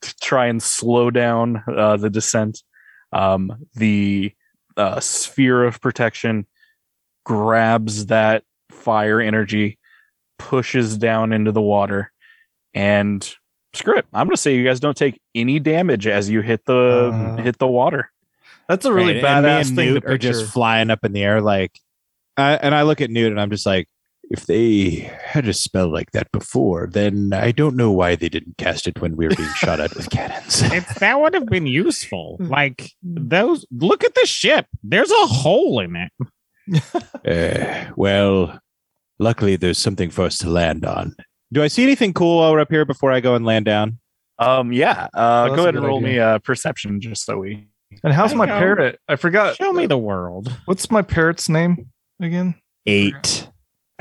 [0.01, 2.63] to try and slow down uh, the descent.
[3.13, 4.33] Um, the
[4.77, 6.47] uh, sphere of protection
[7.25, 9.79] grabs that fire energy,
[10.39, 12.13] pushes down into the water,
[12.75, 13.35] and
[13.75, 14.07] screw it.
[14.13, 17.37] I'm gonna say you guys don't take any damage as you hit the Uh.
[17.43, 18.11] hit the water.
[18.69, 21.05] That's a really Right, and me badass and thing Newt to are just flying up
[21.05, 21.79] in the air like
[22.37, 23.89] I, and I look at Newt and I'm just like
[24.31, 28.57] if they had a spell like that before, then I don't know why they didn't
[28.57, 30.63] cast it when we were being shot at with cannons.
[30.63, 32.39] It's that would have been useful.
[32.41, 33.67] Like those.
[33.71, 34.67] Look at the ship.
[34.83, 36.13] There's a hole in it.
[37.27, 38.59] Uh, well,
[39.19, 41.15] luckily there's something for us to land on.
[41.55, 43.99] Do I see anything cool while we're up here before I go and land down?
[44.41, 45.07] Um, yeah.
[45.15, 46.09] Uh, Oh, go ahead and roll idea.
[46.11, 47.69] me a perception just so we.
[48.03, 48.59] and how's my know.
[48.59, 48.99] parrot?
[49.09, 49.57] I forgot.
[49.57, 50.53] Show me the world.
[50.65, 52.57] What's my parrot's name again?
[52.87, 53.49] Eight.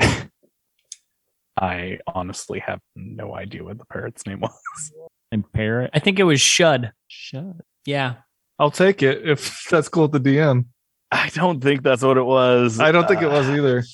[1.60, 4.92] I honestly have no idea what the parrot's name was.
[5.30, 5.90] And parrot.
[5.94, 6.92] I think it was Shud.
[7.06, 7.44] Shut.
[7.86, 8.14] Yeah.
[8.58, 10.66] I'll take it if that's cool with the DM.
[11.12, 12.80] I don't think that's what it was.
[12.80, 13.84] I don't think it Uh, was either.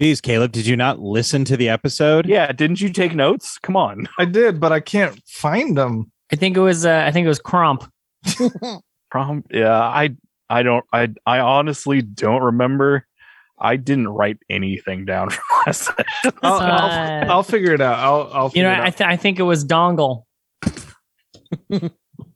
[0.00, 2.26] Geez, Caleb, did you not listen to the episode?
[2.26, 3.58] Yeah, didn't you take notes?
[3.58, 4.08] Come on.
[4.18, 6.10] I did, but I can't find them.
[6.32, 7.88] I think it was uh, I think it was Cromp.
[9.10, 9.44] Prom.
[9.50, 10.16] Yeah, I
[10.48, 13.06] I don't I I honestly don't remember.
[13.58, 16.38] I didn't write anything down from last session.
[16.42, 17.98] I'll, Uh, I'll, I'll figure it out.
[18.00, 20.24] I'll, I'll You know, it I, th- I think it was Dongle.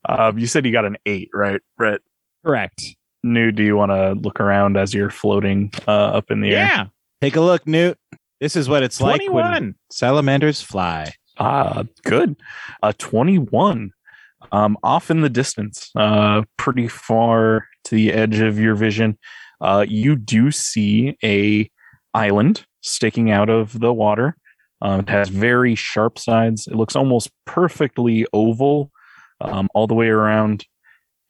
[0.09, 1.61] Um, you said you got an eight, right?
[1.77, 2.01] Right.
[2.45, 2.83] Correct.
[3.25, 6.55] New, do you want to look around as you're floating uh, up in the air?
[6.67, 6.87] Yeah,
[7.21, 7.99] Take a look, Newt.
[8.41, 9.75] This is what it's like when 21.
[9.91, 11.13] salamanders fly.
[11.39, 12.37] Ah, good.
[12.83, 13.91] A 21.
[14.53, 19.19] Um, off in the distance, uh, pretty far to the edge of your vision,
[19.61, 21.69] uh, you do see a
[22.15, 24.37] island sticking out of the water.
[24.81, 26.69] Um, it has very sharp sides.
[26.69, 28.93] It looks almost perfectly oval
[29.41, 30.65] um, all the way around,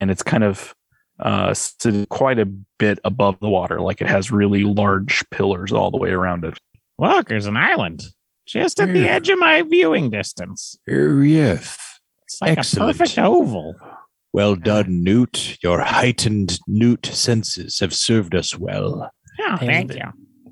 [0.01, 0.75] and it's kind of
[1.21, 2.47] uh, stood quite a
[2.79, 3.81] bit above the water.
[3.81, 6.59] Like it has really large pillars all the way around it.
[6.99, 8.03] Look, there's an island
[8.47, 10.77] just at the edge of my viewing distance.
[10.91, 11.77] Oh, yes.
[12.25, 12.91] It's like Excellent.
[12.91, 13.75] a perfect oval.
[14.33, 15.57] Well done, Newt.
[15.63, 19.11] Your heightened Newt senses have served us well.
[19.41, 20.05] Oh, thank but- you.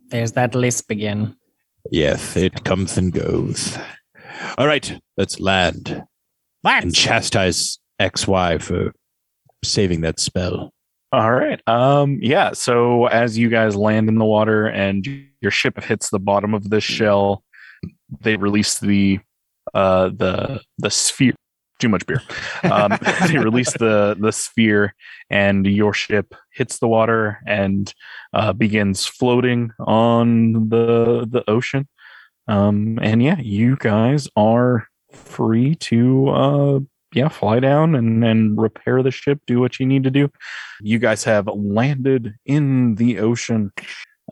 [0.08, 1.36] There's that lisp again.
[1.90, 3.76] Yes, it comes and goes.
[4.56, 6.04] All right, let's land and
[6.86, 6.98] Let's.
[6.98, 8.92] chastise XY for
[9.66, 10.72] saving that spell.
[11.12, 11.60] All right.
[11.68, 15.06] Um yeah, so as you guys land in the water and
[15.40, 17.44] your ship hits the bottom of this shell,
[18.20, 19.20] they release the
[19.72, 21.34] uh the the sphere
[21.78, 22.20] too much beer.
[22.64, 22.98] Um
[23.28, 24.94] they release the the sphere
[25.30, 27.92] and your ship hits the water and
[28.32, 31.88] uh begins floating on the the ocean.
[32.48, 36.80] Um and yeah, you guys are free to uh
[37.14, 40.30] yeah, fly down and, and repair the ship, do what you need to do.
[40.80, 43.72] You guys have landed in the ocean.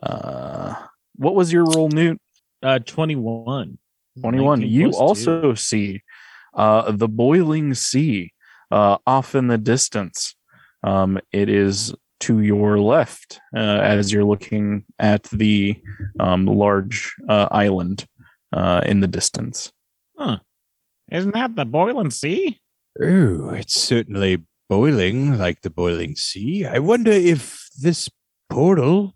[0.01, 0.75] Uh,
[1.15, 2.19] what was your roll, Newt?
[2.61, 3.77] Uh, 21.
[4.19, 4.59] 21.
[4.59, 5.01] 19 You plus two.
[5.03, 6.01] also see
[6.53, 8.33] uh, the boiling sea
[8.71, 10.35] uh, off in the distance.
[10.83, 15.81] Um, it is to your left uh, as you're looking at the
[16.19, 18.05] um, large uh, island
[18.53, 19.71] uh, in the distance.
[21.11, 22.59] Isn't that the boiling sea?
[23.01, 26.65] Oh, it's certainly boiling like the boiling sea.
[26.65, 28.09] I wonder if this
[28.49, 29.15] portal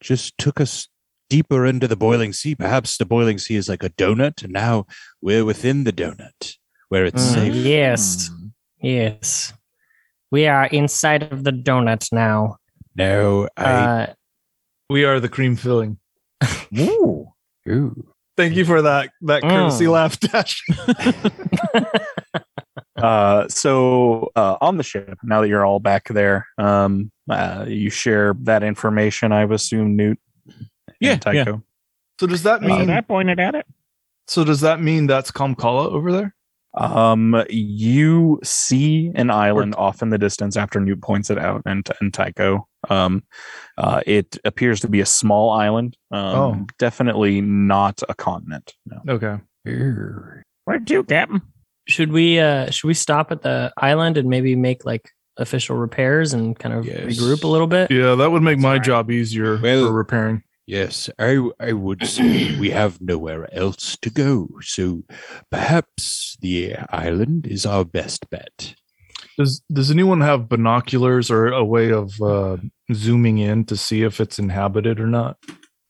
[0.00, 0.88] just took us
[1.28, 2.54] deeper into the boiling sea.
[2.54, 4.86] Perhaps the boiling sea is like a donut, and now
[5.20, 6.56] we're within the donut
[6.88, 7.34] where it's Mm.
[7.34, 7.54] safe.
[7.54, 8.28] Yes.
[8.28, 8.46] Hmm.
[8.80, 9.52] Yes.
[10.30, 12.56] We are inside of the donut now.
[12.96, 13.64] No, I.
[13.64, 14.14] Uh,
[14.90, 15.98] We are the cream filling.
[16.78, 17.28] Ooh.
[17.68, 18.08] ooh.
[18.36, 19.92] Thank you for that that courtesy Mm.
[19.92, 20.62] laugh, Dash.
[23.02, 27.90] Uh, so uh, on the ship, now that you're all back there, um, uh, you
[27.90, 29.32] share that information.
[29.32, 30.18] I assume Newt.
[30.46, 30.68] and
[31.00, 31.62] Yeah, Tycho.
[32.20, 32.90] So does that So mean?
[32.90, 33.66] I pointed at it.
[34.28, 36.34] so does that mean that's Kamkala over there?
[36.74, 41.86] Um, you see an island off in the distance after Newt points it out, and
[42.00, 42.66] and Tycho.
[42.88, 43.24] Um,
[43.76, 45.96] uh, it appears to be a small island.
[46.10, 46.66] Um, Oh.
[46.78, 48.72] definitely not a continent.
[48.86, 49.00] No.
[49.14, 49.38] Okay.
[50.64, 51.42] Where to, Captain?
[51.88, 56.32] Should we uh should we stop at the island and maybe make like official repairs
[56.34, 57.04] and kind of Yes.
[57.18, 57.90] regroup a little bit?
[57.90, 58.86] Yeah, that would make my Sorry.
[58.86, 60.42] job easier Well- for repairing.
[60.66, 65.02] Yes, I I would say we have nowhere else to go, so
[65.50, 68.74] perhaps the island is our best bet.
[69.36, 72.58] Does Does anyone have binoculars or a way of uh,
[72.94, 75.36] zooming in to see if it's inhabited or not?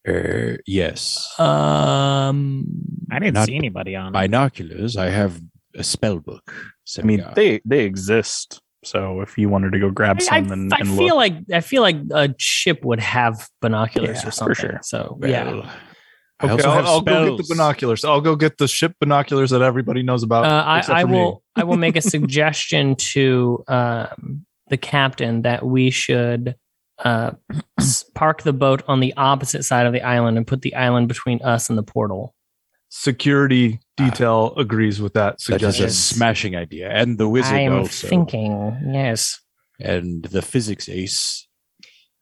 [0.08, 2.64] Uh, yes, Um
[3.10, 4.12] I didn't Not see anybody on it.
[4.12, 4.96] binoculars.
[4.96, 5.38] I have
[5.76, 6.52] a spell book.
[6.98, 7.34] I mean, Semigar.
[7.34, 8.60] they they exist.
[8.84, 11.16] So if you wanted to go grab I, some I- and, I and feel look,
[11.16, 14.54] like I feel like a ship would have binoculars Yeah, or for something.
[14.56, 14.80] sure.
[14.82, 15.62] So yeah, Well,
[16.40, 18.04] I Okay, I'll, I'll go get the binoculars.
[18.04, 20.44] I'll go get the ship binoculars that everybody knows about.
[20.44, 25.90] uh, I, I will I will make a suggestion to um, the captain that we
[25.90, 26.56] should
[26.98, 27.30] uh,
[28.14, 31.40] park the boat on the opposite side of the island and put the island between
[31.42, 32.34] us and the portal.
[32.94, 35.86] Security ah, detail agrees with that That is suggestion.
[35.86, 39.40] a smashing idea, and the wizard I'm also, thinking yes.
[39.80, 41.48] and the physics ace.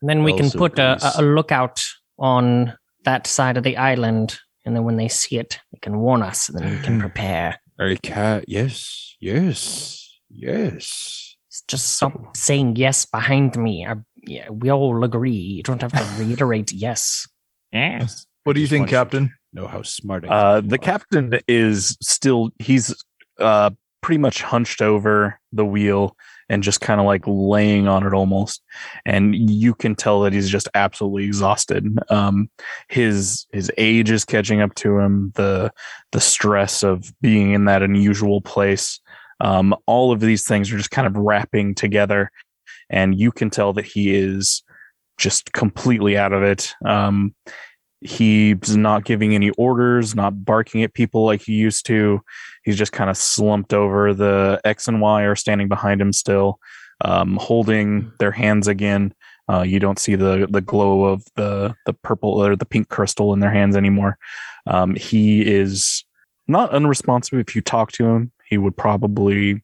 [0.00, 1.82] And then we can put a, a lookout
[2.20, 6.22] on that side of the island, and then when they see it, they can warn
[6.22, 7.58] us, and then we can prepare.
[7.80, 11.36] I can yes, yes, yes.
[11.66, 13.84] Just stop saying yes behind me.
[13.84, 15.32] I, yeah, we all agree.
[15.32, 17.26] You don't have to reiterate yes.
[17.72, 18.24] Yes.
[18.44, 19.34] what do you think, want you Captain?
[19.52, 20.78] Know how smart I uh, the are.
[20.78, 22.94] captain is still he's
[23.38, 23.70] uh
[24.02, 26.16] pretty much hunched over the wheel
[26.48, 28.62] and just kind of like laying on it almost.
[29.04, 31.98] And you can tell that he's just absolutely exhausted.
[32.10, 32.48] Um
[32.88, 35.72] his his age is catching up to him the
[36.12, 39.00] the stress of being in that unusual place.
[39.40, 42.30] Um all of these things are just kind of wrapping together
[42.88, 44.62] and you can tell that he is
[45.18, 46.74] just completely out of it.
[46.84, 47.34] Um
[48.00, 52.20] he's not giving any orders, not barking at people like he used to.
[52.64, 54.14] He's just kind of slumped over.
[54.14, 56.58] The X and Y are standing behind him still.
[57.04, 59.14] um, holding their hands again.
[59.48, 63.32] Uh, you don't see the the glow of the the purple or the pink crystal
[63.32, 64.16] in their hands anymore.
[64.66, 66.04] Um, he is
[66.46, 67.38] not unresponsive.
[67.38, 69.62] If you talk to him, he would probably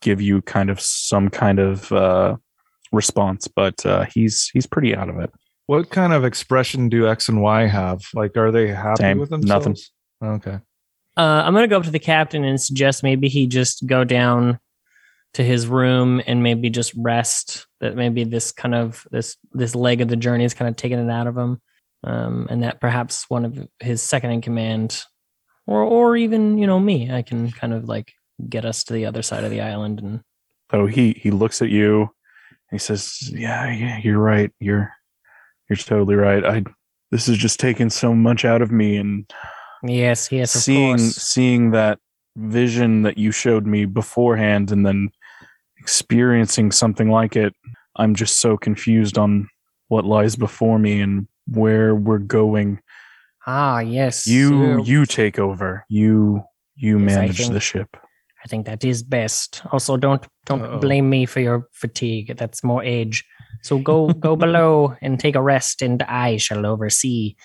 [0.00, 2.36] give you kind of some kind of uh,
[2.92, 5.32] response, but uh, he's he's pretty out of it.
[5.66, 8.02] What kind of expression do X and Y have?
[8.14, 9.18] Like, are they happy Same.
[9.18, 9.74] with Nothing.
[9.74, 9.92] themselves?
[10.22, 10.58] Okay.
[11.16, 14.58] Uh, I'm gonna go up to the captain and suggest maybe he just go down
[15.34, 17.66] to his room and maybe just rest.
[17.80, 20.98] That maybe this kind of this this leg of the journey is kind of taking
[20.98, 21.60] it out of him,
[22.04, 25.02] um, and that perhaps one of his second in command,
[25.66, 28.12] or or even you know me, I can kind of like
[28.48, 30.20] get us to the other side of the island and
[30.70, 32.08] So he he looks at you.
[32.70, 34.50] He says, "Yeah, yeah, you're right.
[34.60, 34.92] You're
[35.72, 36.44] you're totally right.
[36.44, 36.64] I
[37.10, 39.30] this is just taking so much out of me, and
[39.82, 41.16] yes, yes, of seeing course.
[41.16, 41.98] seeing that
[42.36, 45.10] vision that you showed me beforehand, and then
[45.78, 47.54] experiencing something like it.
[47.96, 49.48] I'm just so confused on
[49.88, 52.80] what lies before me and where we're going.
[53.46, 55.84] Ah, yes, You uh, you take over.
[55.88, 56.42] You
[56.76, 57.96] you Yes, manage think- the ship.
[58.44, 59.62] I think that is best.
[59.70, 60.78] Also, don't don't Uh-oh.
[60.80, 62.36] blame me for your fatigue.
[62.36, 63.24] That's more age.
[63.62, 67.36] So go go below and take a rest, and I shall oversee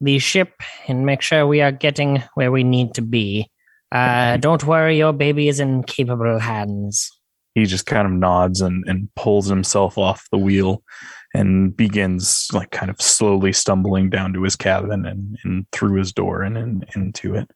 [0.00, 3.50] the ship and make sure we are getting where we need to be.
[3.92, 7.10] Uh, don't worry, your baby is in capable hands.
[7.54, 10.82] he just kind of nods and, and pulls himself off the wheel
[11.34, 16.12] and begins like kind of slowly stumbling down to his cabin and, and through his
[16.12, 17.50] door and, and into it.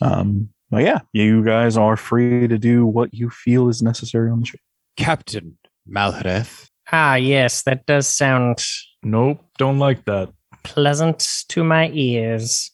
[0.00, 4.40] Um, but yeah, you guys are free to do what you feel is necessary on
[4.40, 4.60] the ship.
[4.96, 5.58] Captain
[5.88, 6.68] Malhareth.
[6.92, 8.64] Ah, yes, that does sound
[9.02, 9.44] Nope.
[9.58, 10.30] Don't like that.
[10.62, 12.70] pleasant to my ears.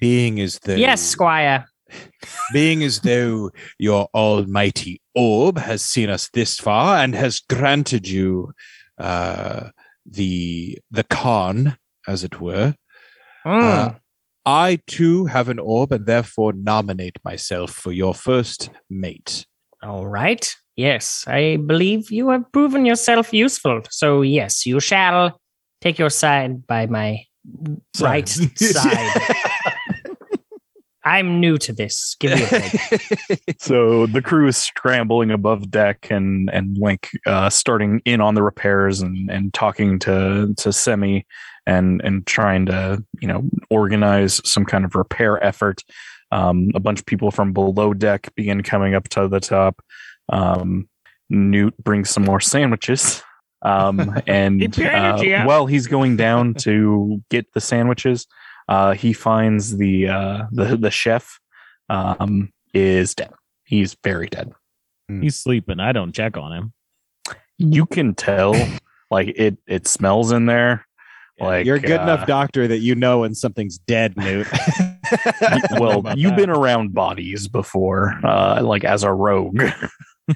[0.00, 1.66] Being as though Yes, Squire.
[2.52, 8.52] being as though your almighty orb has seen us this far and has granted you
[8.98, 9.68] uh,
[10.06, 11.76] the the conn,
[12.08, 12.74] as it were.
[13.44, 13.62] Mm.
[13.62, 13.94] Uh,
[14.44, 19.46] I too have an orb and therefore nominate myself for your first mate.
[19.82, 20.56] All right.
[20.76, 23.82] Yes, I believe you have proven yourself useful.
[23.90, 25.38] So, yes, you shall
[25.80, 27.24] take your side by my
[28.00, 29.36] right side.
[31.04, 32.16] I'm new to this.
[32.20, 33.56] Give me a break.
[33.58, 38.42] So the crew is scrambling above deck and and Link uh, starting in on the
[38.42, 41.26] repairs and and talking to to Semi
[41.66, 45.82] and and trying to you know organize some kind of repair effort.
[46.30, 49.82] Um, a bunch of people from below deck begin coming up to the top.
[50.28, 50.88] Um,
[51.30, 53.22] Newt brings some more sandwiches.
[53.62, 58.26] Um, and uh, while he's going down to get the sandwiches,
[58.68, 61.40] uh, he finds the uh, the the chef
[61.88, 63.32] um, is dead.
[63.64, 64.52] He's very dead.
[65.08, 65.78] He's sleeping.
[65.78, 66.72] I don't check on him.
[67.58, 68.54] You can tell,
[69.10, 70.86] like it it smells in there.
[71.38, 74.46] Like You're a good uh, enough doctor that you know when something's dead, Newt.
[75.72, 79.62] Well, you've been around bodies before, uh, like as a rogue.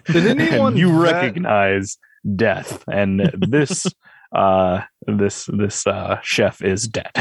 [0.06, 1.98] Did and anyone you vet- recognize
[2.34, 3.86] death, and this
[4.34, 7.12] uh, this this uh, chef is dead.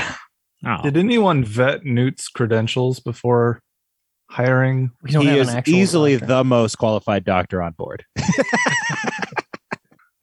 [0.65, 3.61] Oh, Did anyone vet Newt's credentials before
[4.31, 4.91] hiring?
[5.03, 6.25] We don't he have is an easily doctor.
[6.25, 8.03] the most qualified doctor on board.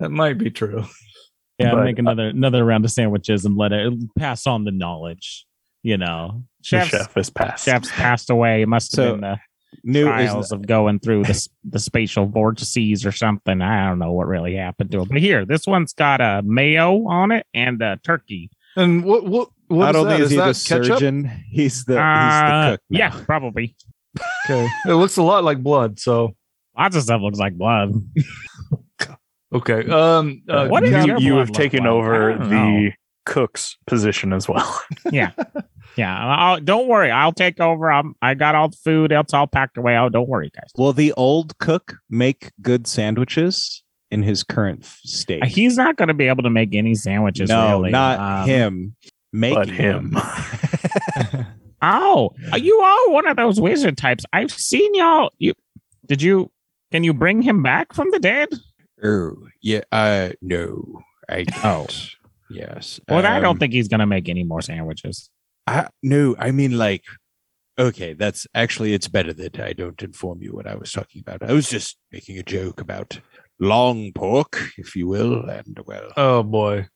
[0.00, 0.84] That might be true.
[1.58, 1.74] yeah.
[1.74, 5.46] but- make another another round of sandwiches and let it pass on the knowledge.
[5.84, 7.64] You know, The chefs chef is passed.
[7.64, 8.62] chefs passed away.
[8.62, 9.38] It must have So, been the
[9.84, 13.60] Newt trials is of going through the the spatial vortices or something.
[13.62, 15.08] I don't know what really happened to him.
[15.08, 18.50] But here, this one's got a mayo on it and a turkey.
[18.76, 20.20] And what what what not is only that?
[20.20, 20.98] is Is he that the ketchup?
[20.98, 22.80] surgeon, he's the Uh, he's the cook.
[22.90, 22.98] now.
[22.98, 23.76] yeah, probably.
[24.44, 25.98] Okay, it looks a lot like blood.
[25.98, 26.36] So
[26.78, 27.92] Lots of stuff looks like blood.
[29.54, 29.88] okay.
[29.90, 31.88] Um, uh, What is you, you have taken like?
[31.90, 32.90] over the know.
[33.24, 34.82] Cook's position as well.
[35.94, 37.10] Yeah, I'll, don't worry.
[37.10, 37.92] I'll take over.
[37.92, 39.12] I'm, I got all the food.
[39.12, 39.98] It's all packed away.
[39.98, 40.70] Oh, don't worry, guys.
[40.78, 45.44] Will the old cook make good sandwiches in his current state?
[45.44, 47.50] He's not going to be able to make any sandwiches.
[47.50, 47.90] no, really.
[47.90, 48.96] not Um, him.
[49.34, 50.16] Make but him.
[51.84, 54.24] Oh, you are one of those wizard types.
[54.32, 55.30] I've seen y'all.
[55.38, 55.52] You
[56.06, 56.50] did you?
[56.92, 58.48] Can you bring him back from the dead?
[59.02, 59.80] oh, yeah.
[59.90, 61.44] Uh, no, I.
[61.64, 61.86] Oh.
[62.52, 62.74] Can't.
[62.76, 63.00] yes.
[63.08, 65.30] Well, I Um, don't think he's going to make any more sandwiches.
[65.66, 67.04] I, no, I mean like.
[67.78, 71.42] Okay, that's actually it's better that I don't inform you what I was talking about.
[71.42, 73.18] I was just making a joke about
[73.58, 76.86] long pork, if you will, and well, oh boy,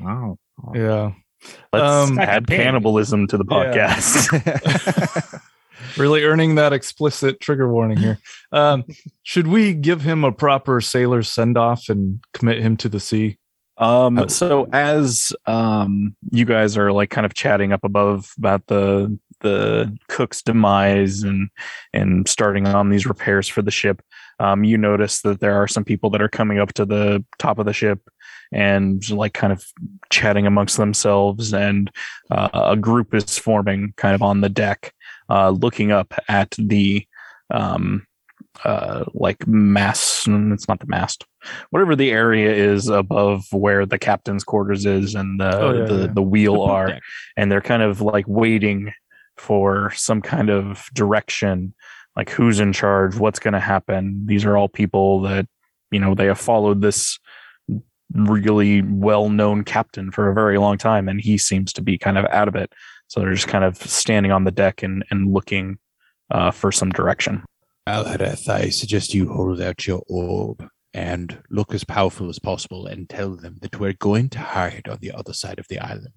[0.00, 0.38] Wow.
[0.74, 1.12] yeah.
[1.72, 3.94] Let's Um, add cannibalism to the Yeah.
[3.96, 5.40] podcast.
[5.98, 8.18] really earning that explicit trigger warning here.
[8.50, 8.84] Um,
[9.24, 13.38] should we give him a proper sailor send off and commit him to the sea?
[13.78, 19.16] Um, so as um you guys are like kind of chatting up above about the
[19.40, 21.48] the cook's demise and
[21.92, 24.02] and starting on these repairs for the ship,
[24.40, 27.58] um, you notice that there are some people that are coming up to the top
[27.58, 28.00] of the ship
[28.52, 29.64] and like kind of
[30.10, 31.90] chatting amongst themselves, and
[32.32, 34.92] uh, a group is forming kind of on the deck,
[35.28, 37.06] uh, looking up at the
[37.50, 38.07] um
[38.64, 40.26] uh like mast.
[40.28, 41.24] it's not the mast
[41.70, 46.00] whatever the area is above where the captain's quarters is and the Oh, yeah, the,
[46.00, 46.06] yeah.
[46.12, 47.02] the wheel The are deck.
[47.36, 48.92] and they're kind of like waiting
[49.36, 51.74] for some kind of direction
[52.16, 55.46] like who's in charge what's going to happen these are all people that
[55.92, 57.18] you know they have followed this
[58.14, 62.24] really well-known captain for a very long time and he seems to be kind of
[62.26, 62.72] out of it
[63.06, 65.78] so they're just kind of standing on the deck and and looking
[66.30, 67.42] uh, for some direction
[67.88, 73.08] Alhareth, I suggest you hold out your orb and look as powerful as possible and
[73.08, 76.08] tell them that we're going to hide on the other side of the island.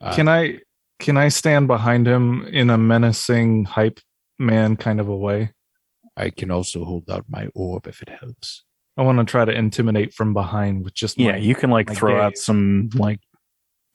[0.00, 0.58] Uh, can I
[0.98, 4.00] can I stand behind him in a menacing hype
[4.38, 5.52] man kind of a way?
[6.16, 8.64] I can also hold out my orb if it helps.
[8.96, 11.88] I want to try to intimidate from behind with just yeah my, you can like
[11.88, 13.20] my throw out some like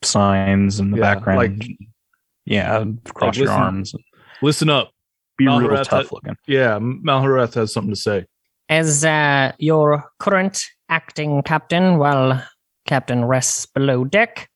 [0.02, 1.68] signs in the Yeah, background like-
[2.46, 3.94] yeah cross your listen- arms
[4.42, 4.90] listen up.
[5.36, 8.26] Be real Malhareth, tough looking Yeah, Malhareth has something to say.
[8.68, 12.42] As uh, your current acting captain, while
[12.86, 14.48] Captain rests below deck,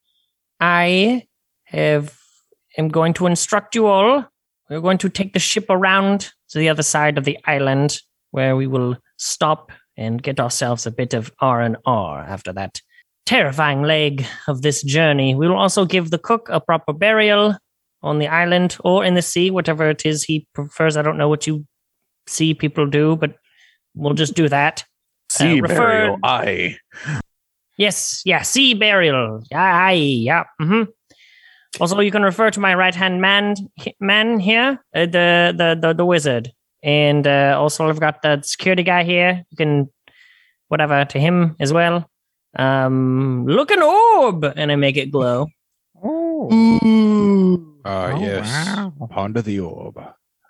[0.61, 1.24] I
[1.64, 2.16] have
[2.76, 4.24] am going to instruct you all.
[4.70, 8.01] We're going to take the ship around to the other side of the island,
[8.31, 12.81] where we will stop and get ourselves a bit of R and R after that
[13.26, 15.35] terrifying leg of this journey.
[15.35, 17.57] We will also give the cook a proper burial
[18.03, 20.96] on the island or in the sea, whatever it is he prefers.
[20.96, 21.66] I don't know what you
[22.26, 23.34] see people do, but
[23.94, 24.84] we'll just do that.
[25.30, 26.76] sea refer- burial i
[27.76, 29.42] Yes, yeah, sea burial.
[29.55, 29.92] Aye,
[30.26, 30.44] yeah.
[30.59, 30.84] hmm
[31.80, 33.55] Also, you can refer to my right hand man,
[34.01, 36.51] man here, uh, the, the the the wizard,
[36.82, 39.44] and uh, also I've got the security guy here.
[39.51, 39.90] You can
[40.68, 42.11] whatever to him as well.
[42.59, 45.46] Um, look an orb, and I make it glow.
[47.85, 48.47] Ah, Oh, yes.
[48.76, 48.93] wow.
[49.11, 49.97] Ponder the orb.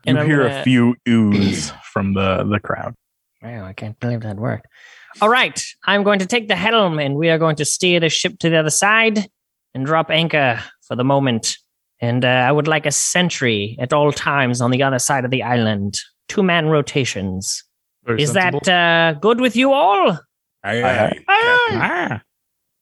[0.07, 2.95] you I'm hear gonna- a few oohs from the the crowd
[3.43, 4.66] Wow, I can't believe that worked.
[5.20, 8.09] All right, I'm going to take the helm and we are going to steer the
[8.09, 9.29] ship to the other side
[9.74, 11.57] and drop anchor for the moment.
[12.01, 15.31] And uh, I would like a sentry at all times on the other side of
[15.31, 15.99] the island.
[16.29, 17.62] Two man rotations.
[18.05, 18.61] Very Is sensible.
[18.64, 20.18] that uh, good with you all?
[20.64, 21.18] Aye, aye.
[21.29, 22.22] Ah,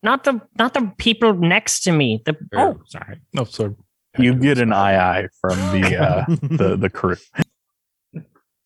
[0.02, 2.22] Not the not the people next to me.
[2.24, 3.20] The oh, sorry.
[3.34, 3.74] No, sorry.
[4.18, 7.16] You get an aye aye from the uh the the crew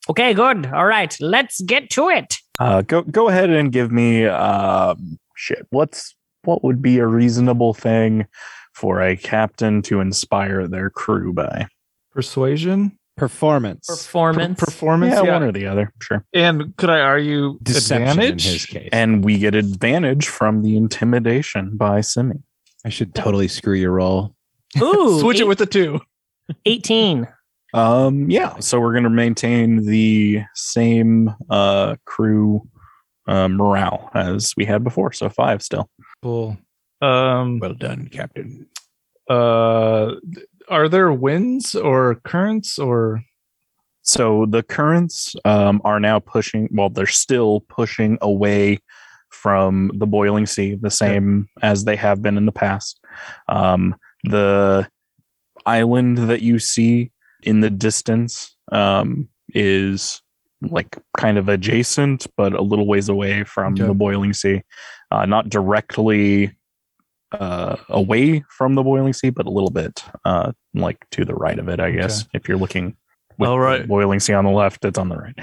[0.08, 0.66] okay, good.
[0.66, 2.36] All right, let's get to it.
[2.58, 7.74] uh go go ahead and give me um shit what's what would be a reasonable
[7.74, 8.26] thing
[8.74, 11.66] for a captain to inspire their crew by
[12.12, 13.86] Persuasion, Performance.
[13.86, 14.58] Per- Performance.
[14.60, 15.14] performance.
[15.14, 18.46] yeah, Yeah, one or the other sure and could I argue Deception advantage?
[18.46, 18.88] in his case.
[18.92, 22.36] and we get advantage from the intimidation by simi
[22.84, 24.34] I should totally screw your roll.
[24.78, 26.00] Ooh, Switch it with the two.
[26.66, 27.26] 18.
[27.72, 28.58] Um, yeah.
[28.58, 32.68] So we're going to maintain the same uh, crew
[33.26, 35.12] uh, morale as we had before.
[35.12, 35.88] So five still.
[36.22, 36.56] Cool.
[37.00, 37.58] Um.
[37.60, 38.66] Well done, Captain.
[39.28, 40.14] Uh.
[40.68, 43.22] Are there winds or currents or?
[44.02, 46.68] So the currents um, are now pushing.
[46.72, 48.78] Well, they're still pushing away
[49.30, 53.00] from the boiling sea, the same as they have been in the past.
[53.48, 53.94] Um,
[54.24, 54.88] the
[55.66, 57.10] island that you see
[57.42, 60.20] in the distance um, is
[60.62, 63.84] like kind of adjacent, but a little ways away from Okay.
[63.86, 64.62] the boiling sea.
[65.10, 66.56] Uh, not directly
[67.32, 71.58] uh, away from the boiling sea, but a little bit uh, like to the right
[71.58, 72.26] of it, I guess.
[72.34, 72.96] If you're looking
[73.38, 73.82] with All right.
[73.82, 75.34] the boiling sea on the left, it's on the right.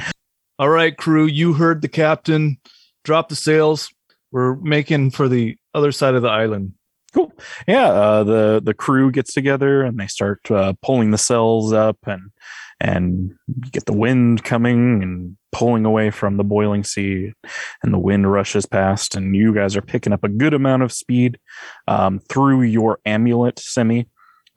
[0.59, 1.25] All right, crew.
[1.25, 2.57] You heard the captain.
[3.03, 3.89] Drop the sails.
[4.31, 6.73] We're making for the other side of the island.
[7.13, 7.31] Cool.
[7.67, 11.97] Yeah, uh, the the crew gets together and they start uh, pulling the cells up
[12.05, 12.31] and
[12.79, 17.33] and you get the wind coming and pulling away from the boiling sea,
[17.81, 20.91] and the wind rushes past, and you guys are picking up a good amount of
[20.91, 21.39] speed
[21.87, 24.07] um, through your amulet semi.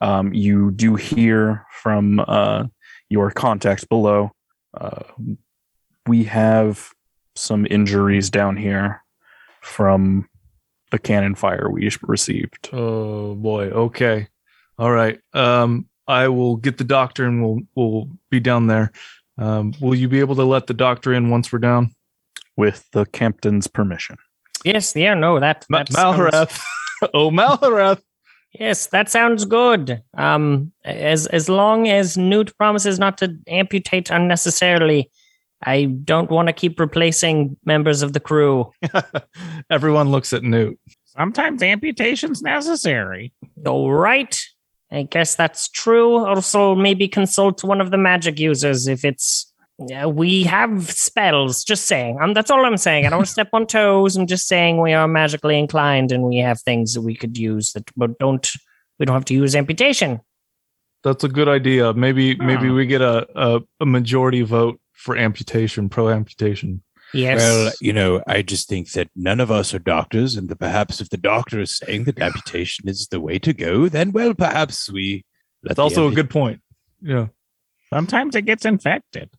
[0.02, 2.64] Um, you do hear from uh,
[3.08, 4.32] your contacts below.
[4.78, 5.02] Uh,
[6.06, 6.90] we have
[7.36, 9.02] some injuries down here
[9.62, 10.28] from
[10.90, 12.68] the cannon fire we received.
[12.72, 13.66] Oh boy.
[13.70, 14.28] Okay.
[14.78, 15.20] All right.
[15.32, 15.86] Um.
[16.08, 18.90] I will get the doctor and we'll we'll be down there.
[19.38, 21.94] Um, will you be able to let the doctor in once we're down?
[22.56, 24.16] With the captain's permission.
[24.64, 26.62] Yes, yeah, no, that, Ma- that sounds- Malhareth.
[27.14, 28.02] oh, Malhareth.
[28.52, 30.02] Yes, that sounds good.
[30.14, 35.08] Um, as as long as Newt promises not to amputate unnecessarily,
[35.62, 38.72] I don't want to keep replacing members of the crew.
[39.70, 40.78] Everyone looks at Newt.
[41.04, 43.32] Sometimes amputation's necessary.
[43.66, 44.40] All right,
[44.90, 46.24] I guess that's true.
[46.24, 49.46] Also, maybe consult one of the magic users if it's.
[49.86, 51.64] Yeah, we have spells.
[51.64, 52.18] Just saying.
[52.20, 53.06] Um, that's all I'm saying.
[53.06, 54.16] I don't want to step on toes.
[54.16, 57.72] I'm just saying we are magically inclined and we have things that we could use
[57.72, 58.50] that, but don't.
[58.98, 60.20] We don't have to use amputation.
[61.02, 61.94] That's a good idea.
[61.94, 66.82] Maybe maybe we get a, a, a majority vote for amputation, pro amputation.
[67.12, 67.38] Yes.
[67.40, 71.00] Well, you know, I just think that none of us are doctors, and that perhaps
[71.00, 74.90] if the doctor is saying that amputation is the way to go, then well, perhaps
[74.90, 75.24] we.
[75.64, 76.60] That's the also a good point.
[77.02, 77.26] Yeah,
[77.92, 79.30] Sometimes it gets infected.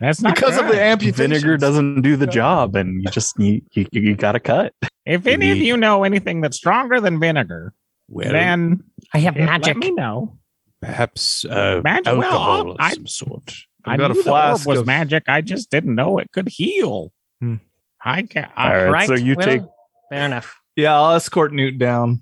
[0.00, 1.30] That's not because of the amputation.
[1.30, 4.74] Vinegar doesn't do the job, and you just you you, you got to cut.
[5.06, 7.72] If any of you know anything that's stronger than vinegar,
[8.08, 8.82] Well, then
[9.14, 9.48] I have magic.
[9.48, 9.76] let magic.
[9.76, 10.38] me know.
[10.82, 13.54] perhaps uh, Magic- well, alcohol of I- some sort.
[13.86, 15.24] I got a knew the flask orb was of- magic.
[15.28, 17.12] I just didn't know it could heal.
[17.40, 17.56] Hmm.
[18.04, 18.50] I can't.
[18.56, 19.08] All right, right, right.
[19.08, 19.62] so you well, take
[20.10, 20.60] Fair enough.
[20.76, 22.20] Yeah, I'll escort Newt down.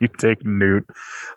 [0.00, 0.86] you take Newt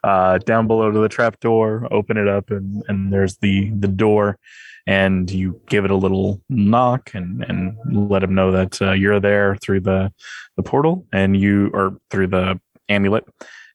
[0.04, 3.88] uh, down below to the trap door, open it up, and and there's the the
[3.88, 4.38] door,
[4.86, 7.78] and you give it a little knock and and
[8.10, 10.12] let him know that uh, you're there through the
[10.56, 12.60] the portal, and you or through the
[12.90, 13.26] amulet,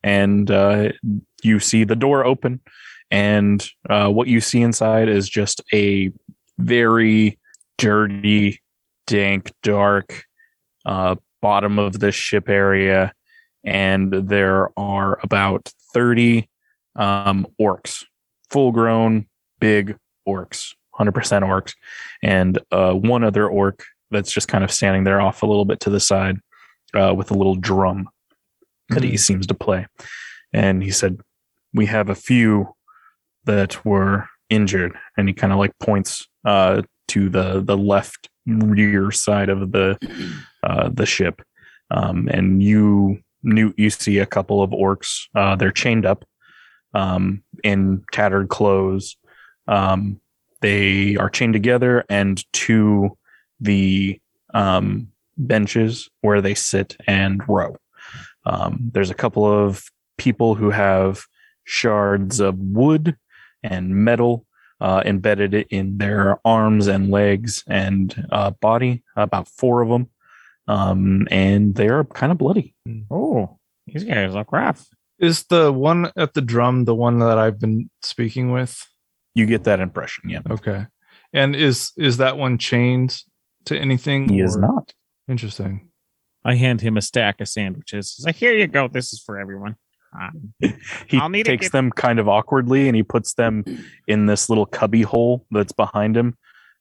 [0.03, 0.91] and uh,
[1.43, 2.61] you see the door open,
[3.13, 6.11] and uh, what you see inside is just a
[6.59, 7.39] very
[7.79, 8.61] dirty,
[9.07, 10.25] dank, dark
[10.87, 13.13] uh, bottom of the ship area
[13.65, 16.49] and there are about 30
[16.97, 18.05] um, orcs,
[18.51, 19.27] full grown,
[19.61, 19.97] big
[20.27, 21.75] orcs, 100% orcs,
[22.23, 25.81] and uh, one other orc that's just kind of standing there off a little bit
[25.81, 26.39] to the side
[26.95, 28.09] uh, with a little drum
[28.89, 29.87] that he seems to play.
[30.53, 31.21] And he said,
[31.73, 32.75] We have a few
[33.45, 34.97] that were injured.
[35.17, 39.99] And he kind of like points uh, to the, the left rear side of the,
[40.63, 41.43] uh, the ship.
[41.91, 45.27] Um, and you Newt, you see a couple of orcs.
[45.35, 46.25] Uh, they're chained up
[46.95, 49.17] um, in tattered clothes.
[49.67, 50.21] Um,
[50.61, 53.17] they are chained together and to
[53.61, 54.21] the
[54.55, 57.77] um, benches where they sit and row.
[58.45, 59.85] Um, there's a couple of
[60.19, 61.25] people who have
[61.65, 63.17] shards of wood
[63.63, 64.47] and metal
[64.81, 70.09] uh, embedded in their arms and legs and uh, body, about four of them.
[70.67, 72.75] Um, and they're kind of bloody.
[73.11, 74.89] oh, these guys look rough.
[75.19, 78.85] Is the one at the drum the one that I've been speaking with?
[79.35, 80.41] You get that impression, yeah.
[80.51, 80.87] Okay.
[81.33, 83.23] And is is that one chained
[83.67, 84.29] to anything?
[84.29, 84.93] He is not.
[85.29, 85.91] Interesting.
[86.45, 88.17] I hand him a stack of sandwiches.
[88.19, 88.89] It's like, here you go.
[88.89, 89.77] This is for everyone.
[90.19, 90.53] Um,
[91.07, 93.65] He I'll need takes get- them kind of awkwardly and he puts them
[94.07, 96.37] in this little cubby hole that's behind him,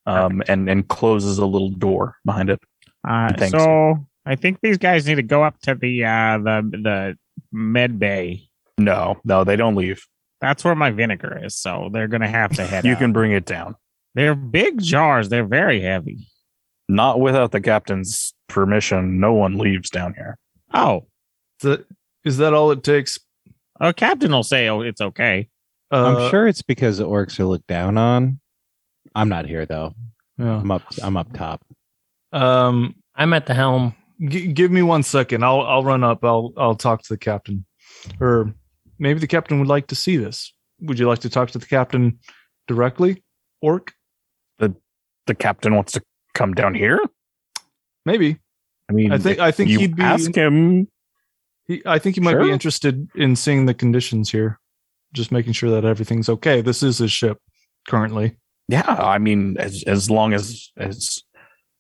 [0.06, 2.60] um, and and closes a little door behind it.
[3.08, 7.18] uh, so I think these guys need to go up to the uh, the the
[7.52, 8.48] med bay.
[8.78, 10.06] No, no, they don't leave.
[10.42, 11.56] That's where my vinegar is.
[11.56, 12.84] So they're gonna have to head.
[12.86, 12.98] You out.
[13.00, 13.76] can bring it down,
[14.16, 15.30] They're big jars.
[15.30, 16.28] They're very heavy.
[16.90, 19.20] not without the captain's permission.
[19.20, 20.38] No one leaves down here.
[20.74, 21.08] Oh,
[21.62, 21.86] Is that,
[22.26, 23.20] is that all it takes?
[23.80, 25.50] a captain will say, "Oh, it's okay."
[25.92, 28.40] Uh, I'm sure it's because the orcs are looked down on.
[29.16, 29.94] I'm not here though.
[30.38, 30.58] Yeah.
[30.60, 30.84] I'm up.
[31.02, 31.66] I'm up top.
[32.32, 33.96] Um, I'm at the helm.
[34.24, 35.44] G- give me one second.
[35.44, 36.24] I'll I'll run up.
[36.24, 37.66] I'll I'll talk to the captain,
[38.20, 38.54] or
[39.00, 40.54] maybe the captain would like to see this.
[40.82, 42.20] Would you like to talk to the captain
[42.68, 43.24] directly,
[43.62, 43.94] Orc?
[44.60, 44.74] The
[45.28, 46.04] the captain wants to
[46.36, 47.00] come down here.
[48.06, 48.38] Maybe.
[48.90, 50.04] I mean, I think I think you he'd be.
[50.04, 50.88] ask him.
[51.72, 54.60] He, I think you might be interested in seeing the conditions here,
[55.14, 56.60] just making sure that everything's okay.
[56.60, 57.38] This is his ship
[57.88, 58.36] currently.
[58.68, 61.24] Yeah, I mean, as as long as as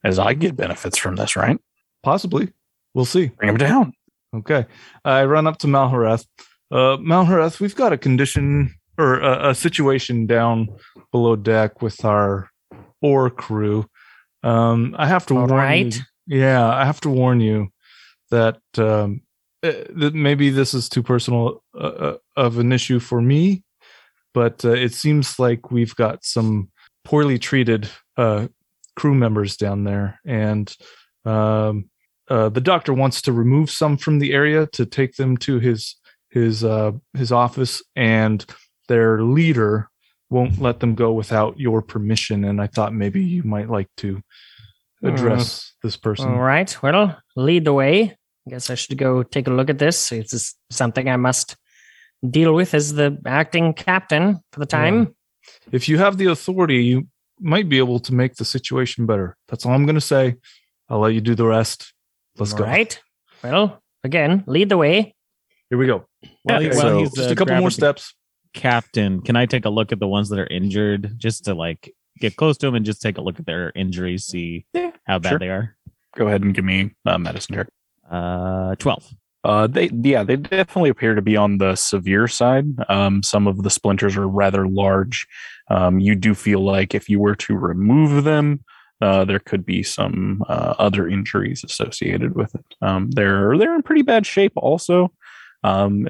[0.05, 1.57] as I get benefits from this, right?
[2.03, 2.53] Possibly.
[2.93, 3.27] We'll see.
[3.27, 3.91] Bring him down.
[4.33, 4.65] Okay.
[5.03, 6.25] I run up to Malhareth.
[6.71, 10.69] Uh, Malhareth, we've got a condition or a, a situation down
[11.11, 12.49] below deck with our
[13.01, 13.85] ore crew.
[14.41, 15.95] Um, I have to All warn right.
[15.95, 16.39] you.
[16.39, 17.69] Yeah, I have to warn you
[18.29, 19.21] that um,
[19.61, 23.63] that maybe this is too personal uh, uh, of an issue for me,
[24.33, 26.69] but uh, it seems like we've got some
[27.03, 28.47] poorly treated uh,
[28.95, 30.75] crew members down there, and
[31.25, 31.89] um,
[32.29, 35.95] uh, the doctor wants to remove some from the area to take them to his
[36.29, 38.45] his uh, his office, and
[38.87, 39.89] their leader
[40.29, 42.45] won't let them go without your permission.
[42.45, 44.21] And I thought maybe you might like to
[45.03, 46.29] address this person.
[46.29, 46.81] All right.
[46.81, 48.17] Well, lead the way.
[48.47, 50.09] I guess I should go take a look at this.
[50.09, 51.55] This Is something I must
[52.27, 55.15] deal with as the acting captain for the time?
[55.71, 57.07] If you have the authority, you
[57.39, 59.37] might be able to make the situation better.
[59.47, 60.35] That's all I'm going to say.
[60.89, 61.93] I'll let you do the rest.
[62.37, 62.63] Let's go.
[62.63, 62.99] Right.
[63.43, 65.15] Well, again, lead the way.
[65.69, 66.05] Here we go.
[66.43, 68.13] While, Okay, while so he's, just uh, a couple more steps.
[68.53, 71.93] Captain, can I take a look at the ones that are injured just to like
[72.19, 75.19] get close to them and just take a look at their injuries, see Yeah, how
[75.19, 75.39] bad sure.
[75.39, 75.77] they are?
[76.17, 77.67] Go ahead and give me a medicine check.
[78.11, 79.15] Uh, 12.
[79.43, 82.65] Uh, they yeah, they definitely appear to be on the severe side.
[82.89, 85.25] Um, some of the splinters are rather large.
[85.69, 88.63] Um, you do feel like if you were to remove them,
[89.01, 92.65] uh, there could be some uh, other injuries associated with it.
[92.81, 94.53] Um, they're they're in pretty bad shape.
[94.55, 95.11] Also,
[95.63, 96.07] um,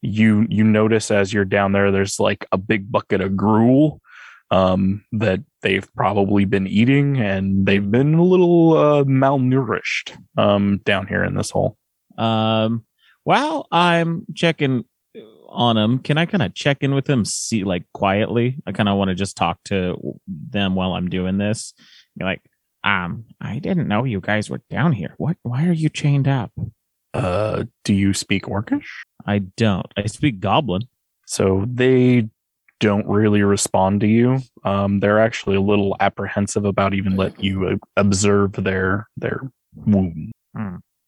[0.00, 4.00] you you notice as you're down there, there's like a big bucket of gruel
[4.52, 11.06] um, that they've probably been eating, and they've been a little uh, malnourished um, down
[11.06, 11.78] here in this hole.
[12.18, 12.84] Um,
[13.24, 14.84] while I'm checking
[15.48, 18.58] on them, can I kind of check in with them, see like quietly?
[18.66, 19.96] I kind of want to just talk to
[20.26, 21.72] them while I'm doing this.
[22.18, 22.42] Be like,
[22.84, 25.14] um, I didn't know you guys were down here.
[25.16, 25.38] What?
[25.44, 26.52] Why are you chained up?
[27.14, 28.84] Uh, do you speak Orcish?
[29.26, 29.86] I don't.
[29.96, 30.82] I speak Goblin.
[31.26, 32.28] So they
[32.82, 34.40] don't really respond to you.
[34.64, 39.40] Um, they're actually a little apprehensive about even let you uh, observe their their
[39.74, 40.32] wound.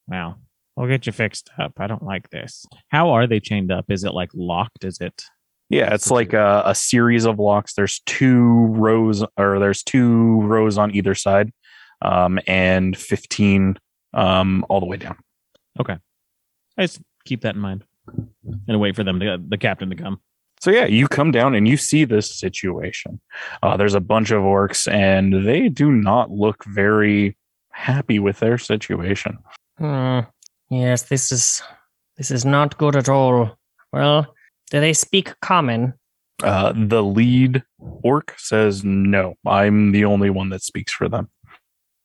[0.06, 0.38] Well,
[0.76, 1.72] we'll get you fixed up.
[1.78, 2.64] I don't like this.
[2.90, 3.86] How are they chained up?
[3.88, 4.84] Is it like locked?
[4.84, 5.24] Is it?
[5.68, 7.74] Yeah, it's like a, a series of locks.
[7.74, 11.52] There's two rows, or there's two rows on either side,
[12.02, 13.78] um, and fifteen
[14.12, 15.16] um, all the way down.
[15.80, 15.96] Okay.
[16.78, 17.84] I just keep that in mind
[18.68, 20.20] and wait for them to the captain to come.
[20.64, 23.20] So yeah, you come down and you see this situation.
[23.62, 27.36] Uh, there's a bunch of orcs, and they do not look very
[27.68, 29.36] happy with their situation.
[29.76, 30.20] Hmm.
[30.70, 31.62] Yes, this is
[32.16, 33.58] this is not good at all.
[33.92, 34.34] Well,
[34.70, 35.92] do they speak common?
[36.42, 37.62] Uh, the lead
[38.02, 41.28] orc says, "No, I'm the only one that speaks for them.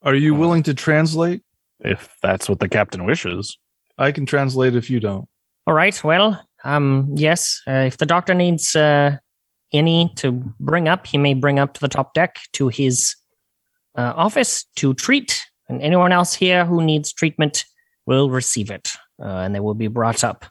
[0.01, 1.43] Are you willing to translate?
[1.79, 3.57] If that's what the captain wishes."
[3.97, 5.29] I can translate if you don't.
[5.65, 6.03] All right.
[6.03, 7.61] Well, um, yes.
[7.67, 9.17] Uh, if the doctor needs uh,
[9.71, 13.15] any to bring up, he may bring up to the top deck to his
[13.97, 17.65] uh, office to treat, and anyone else here who needs treatment
[18.05, 18.91] will receive it,
[19.21, 20.45] uh, and they will be brought up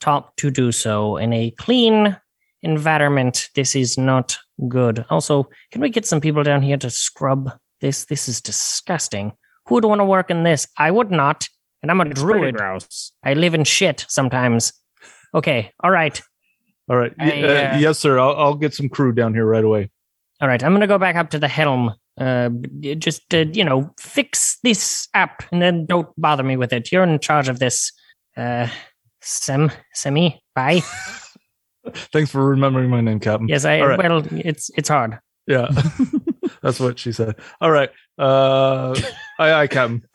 [0.00, 2.16] top to do so in a clean
[2.62, 3.48] environment.
[3.54, 4.36] This is not
[4.68, 5.04] good.
[5.10, 8.04] Also, can we get some people down here to scrub this?
[8.04, 9.32] This is disgusting.
[9.66, 10.66] Who would want to work in this?
[10.76, 11.48] I would not,
[11.82, 12.56] and I'm a It's druid.
[13.24, 14.72] I live in shit sometimes.
[15.34, 16.20] Okay, all right,
[16.88, 17.12] All right.
[17.18, 18.18] Y- I, uh, uh, yes, sir.
[18.18, 19.90] I'll, I'll get some crew down here right away.
[20.40, 20.62] all right.
[20.62, 21.92] I'm gonna go back up to the helm.
[22.20, 22.50] Uh,
[22.98, 26.92] just uh, you know, fix this app, and then don't bother me with it.
[26.92, 27.90] You're in charge of this.
[28.36, 28.68] Uh,
[29.20, 30.80] Sem, Semi, bye.
[32.12, 33.48] Thanks for remembering my name, Captain.
[33.48, 33.80] Yes, I.
[33.80, 33.98] All right.
[33.98, 35.18] Well, it's it's hard.
[35.46, 35.68] Yeah.
[36.62, 37.36] That's what she said.
[37.60, 37.90] All right.
[38.18, 38.94] Uh,
[39.38, 40.02] aye, aye, Captain.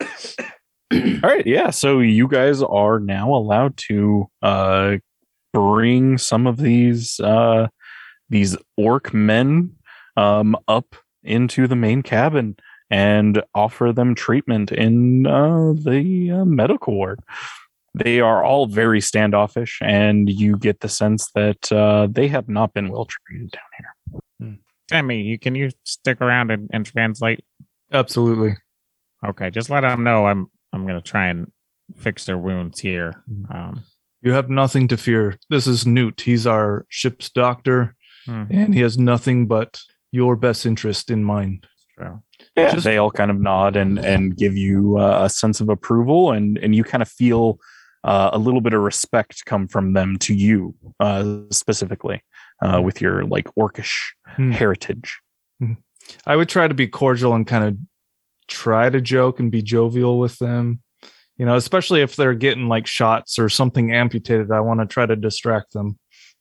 [0.92, 1.70] All right, yeah.
[1.70, 4.96] So you guys are now allowed to uh,
[5.52, 7.68] bring some of these uh,
[8.28, 9.72] these orc men
[10.16, 12.56] um, up into the main cabin
[12.90, 17.20] and offer them treatment in uh, the uh, medical ward.
[17.94, 22.72] They are all very standoffish, and you get the sense that uh, they have not
[22.72, 24.58] been well treated down here.
[24.90, 27.44] Timmy, you can you stick around and, and translate?
[27.92, 28.56] Absolutely.
[29.24, 31.50] Okay, just let them know I'm I'm gonna try and
[31.96, 33.22] fix their wounds here.
[33.54, 33.84] Um,
[34.22, 35.38] You have nothing to fear.
[35.48, 36.20] This is Newt.
[36.20, 37.94] He's our ship's doctor,
[38.26, 39.80] hmm, and he has nothing but
[40.12, 41.66] your best interest in mind.
[41.98, 42.20] true.
[42.56, 45.68] Yeah, Just- they all kind of nod and and give you uh, a sense of
[45.68, 47.58] approval, and and you kind of feel
[48.04, 52.22] uh, a little bit of respect come from them to you uh, specifically
[52.62, 53.96] uh, with your like orcish
[54.36, 54.52] Hmm.
[54.52, 55.20] heritage.
[56.26, 57.76] I would try to be cordial and kind of
[58.48, 60.80] try to joke and be jovial with them.
[61.40, 65.06] You know, especially if they're getting like shots or something amputated, I want to try
[65.06, 65.98] to distract them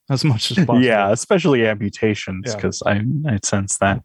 [0.09, 0.83] as much as possible.
[0.83, 2.55] Yeah, especially amputations Yeah.
[2.55, 4.03] because I I sense that.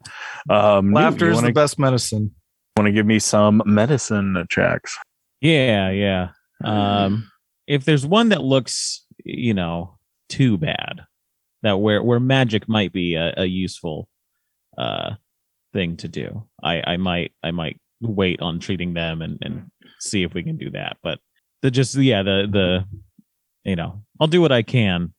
[0.49, 2.33] Um, Laughter is the best medicine.
[2.77, 4.97] Want to give me some medicine checks?
[5.41, 6.29] Yeah, yeah.
[6.63, 7.29] Um,
[7.67, 9.97] if there's one that looks, you know,
[10.29, 11.01] too bad,
[11.63, 14.07] that where where magic might be a, a useful
[14.77, 15.15] uh
[15.73, 19.69] thing to do, I I might I might wait on treating them and and
[19.99, 20.97] see if we can do that.
[21.03, 21.19] But
[21.61, 22.85] the just yeah the the
[23.69, 25.13] you know I'll do what I can.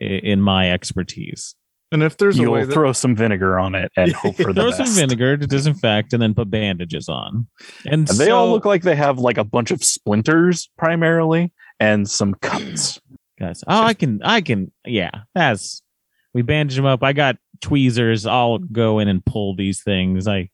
[0.00, 1.54] i- in my expertise.
[1.92, 4.52] And if there's a way You'll that, throw some vinegar on it and hope for
[4.52, 4.84] the Throw best.
[4.84, 7.46] some vinegar to disinfect, and then put bandages on.
[7.86, 12.10] And And they all look like they have like a bunch of splinters primarily and
[12.10, 13.00] some cuts.
[13.38, 13.62] guys.
[13.68, 15.12] Oh, I can, I can, yeah.
[15.34, 15.80] That's
[16.34, 17.02] we bandage them up.
[17.04, 18.26] I got tweezers.
[18.26, 20.26] I'll go in and pull these things.
[20.26, 20.50] I,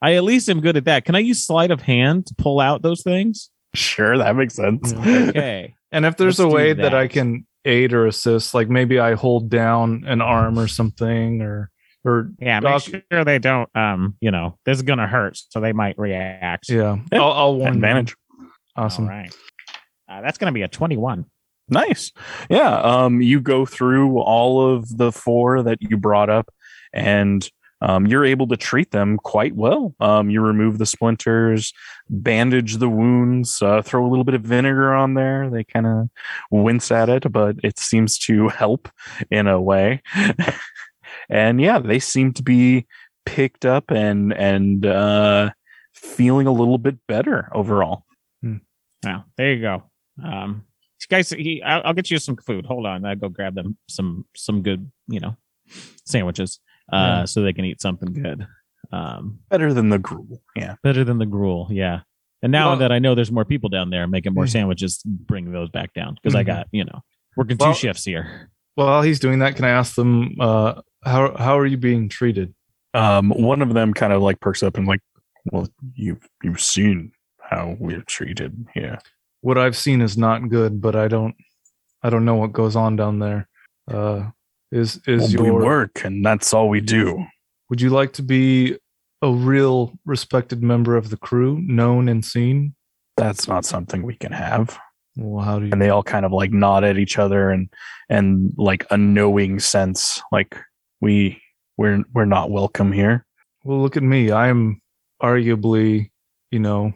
[0.00, 1.04] I at least am good at that.
[1.04, 3.50] Can I use sleight of hand to pull out those things?
[3.74, 4.92] Sure, that makes sense.
[4.92, 5.74] Okay.
[5.92, 6.82] and if there's Let's a way that.
[6.82, 6.94] that.
[6.94, 11.70] I can aid or assist, like maybe I hold down an arm or something, or
[12.04, 13.68] or Yeah, Doc- make sure they don't.
[13.76, 16.68] Um, you know, this is gonna hurt, so they might react.
[16.68, 17.18] yeah, Yeah.
[17.20, 17.84] I'll, I'll warn them.
[17.84, 18.16] Advantage.
[18.76, 19.04] Awesome.
[19.04, 19.34] All right.
[20.08, 21.26] Uh, that's gonna be a twenty-one.
[21.68, 22.12] Nice.
[22.48, 22.80] Yeah.
[22.80, 26.48] Um, you go through all of the four that you brought up,
[26.94, 27.46] and
[27.80, 29.94] um, you're able to treat them quite well.
[30.00, 31.72] Um, you remove the splinters,
[32.10, 35.48] bandage the wounds, uh, throw a little bit of vinegar on there.
[35.50, 36.08] They kind of
[36.50, 38.88] wince at it, but it seems to help
[39.30, 40.02] in a way.
[41.28, 42.86] and yeah, they seem to be
[43.26, 45.50] picked up and and uh,
[45.94, 48.04] feeling a little bit better overall.
[49.04, 49.84] Now, there you go.
[50.24, 50.64] Um,
[51.08, 52.66] guys, he, I'll, I'll get you some food.
[52.66, 55.36] Hold on, I'll go grab them some some good, you know,
[56.04, 56.60] sandwiches,
[56.92, 57.24] uh, Yeah.
[57.26, 58.46] so they can eat something good.
[58.92, 60.42] Um, Better than the gruel.
[60.56, 60.76] Yeah.
[60.82, 62.00] better than the gruel, yeah.
[62.42, 64.50] And now Well- that I know there's more people down there making more Mhm.
[64.52, 66.46] sandwiches, bring those back down because I Mhm.
[66.46, 67.00] got you know
[67.36, 68.50] working Well- two shifts here.
[68.76, 72.54] While he's doing that, can I ask them uh, how how are you being treated?
[72.94, 75.00] um one of them kind of like perks up and like
[75.52, 78.98] well you've you've seen how we're treated here
[79.42, 81.34] What I've seen is not good, but I don't
[82.02, 83.46] I don't know what goes on down there.
[83.86, 84.30] Uh,
[84.72, 87.24] is is Well, we work and that's all we do
[87.70, 88.76] Would you like to be
[89.22, 92.74] a real respected member of the crew, known and seen?
[93.16, 94.78] that's not something we can have
[95.16, 95.72] Well, how do you?
[95.72, 97.68] and they all kind of like nod at each other and
[98.08, 100.56] and like a knowing sense like
[101.00, 101.40] we
[101.76, 103.24] we're we're not welcome here
[103.64, 104.30] Well, look at me.
[104.32, 104.80] I'm
[105.22, 106.10] arguably,
[106.52, 106.92] you know,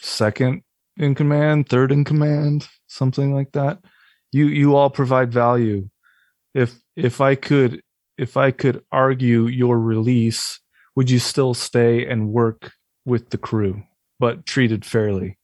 [0.00, 0.62] second
[0.96, 3.78] in command, third in command, something like that.
[4.32, 5.88] You you all provide value.
[6.52, 7.80] If if I could
[8.18, 10.60] if I could argue your release,
[10.94, 12.72] would you still stay and work
[13.06, 13.82] with the crew,
[14.18, 15.38] but treated fairly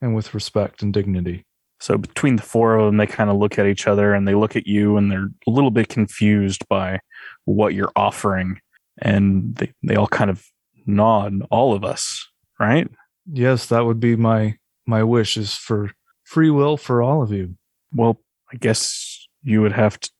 [0.00, 1.44] and with respect and dignity?
[1.78, 4.34] so between the four of them they kind of look at each other and they
[4.34, 6.98] look at you and they're a little bit confused by
[7.44, 8.58] what you're offering
[9.02, 10.46] and they, they all kind of
[10.86, 12.26] nod all of us
[12.58, 12.88] right
[13.30, 14.56] Yes, that would be my
[14.86, 15.90] my wish is for
[16.24, 17.56] free will for all of you.
[17.92, 18.20] Well,
[18.52, 20.10] I guess you would have to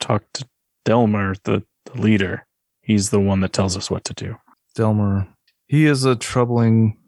[0.00, 0.48] talk to
[0.84, 2.46] Delmer, the, the leader.
[2.82, 4.36] He's the one that tells us what to do.
[4.74, 5.28] Delmer,
[5.68, 6.98] he is a troubling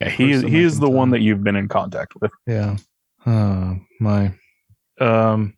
[0.00, 2.30] Yeah, he is he is the one that you've been in contact with.
[2.46, 2.76] Yeah.
[3.24, 4.34] Uh, my.
[5.00, 5.54] Um,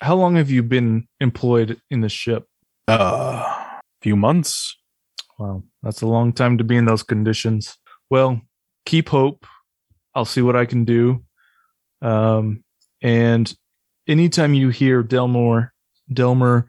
[0.00, 2.46] how long have you been employed in the ship?
[2.88, 3.62] Uh
[4.06, 4.76] few months.
[5.36, 7.76] Wow, that's a long time to be in those conditions.
[8.08, 8.40] Well,
[8.84, 9.44] keep hope.
[10.14, 11.24] I'll see what I can do.
[12.00, 12.62] Um,
[13.02, 13.52] and
[14.06, 15.72] anytime you hear Delmer,
[16.12, 16.68] Delmer,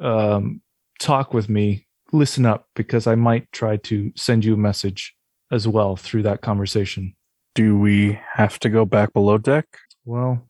[0.00, 0.60] um,
[1.00, 5.14] talk with me, listen up because I might try to send you a message
[5.50, 7.14] as well through that conversation.
[7.54, 9.66] Do we have to go back below deck?
[10.04, 10.46] Well,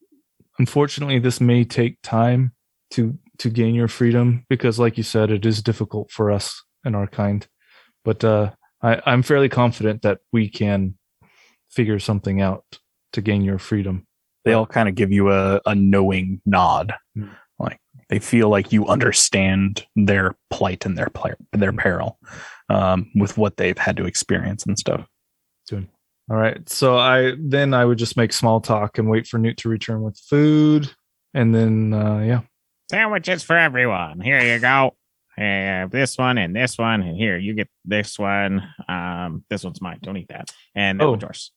[0.59, 2.53] unfortunately, this may take time
[2.91, 6.97] to to gain your freedom because, like you said, it is difficult for us and
[6.97, 7.47] our kind.
[8.05, 8.51] But uh,
[8.83, 10.99] I, I'm fairly confident that we can
[11.71, 12.65] figure something out
[13.13, 14.07] to gain your freedom.
[14.45, 16.95] They all kind of give you a, a knowing nod.
[17.15, 17.29] Hmm.
[18.11, 22.19] Like they feel like you understand their plight and their pla- their peril
[22.69, 25.07] um, with what they've had to experience and stuff.
[26.31, 26.69] All right.
[26.69, 30.03] So I then I would just make small talk and wait for Newt to return
[30.03, 30.91] with food,
[31.33, 32.41] and then uh, yeah,
[32.91, 34.21] Sandwiches for everyone.
[34.21, 34.95] Here you go.
[35.39, 38.63] Uh, this one and this one, and here you get this one.
[38.89, 40.01] Um, this one's mine.
[40.03, 40.51] Don't eat that.
[40.75, 41.11] And that Oh.
[41.13, 41.51] one's yours.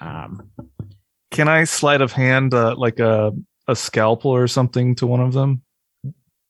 [0.00, 0.50] Um,
[1.32, 3.32] can I sleight of hand uh, like a
[3.66, 5.62] a scalpel or something to one of them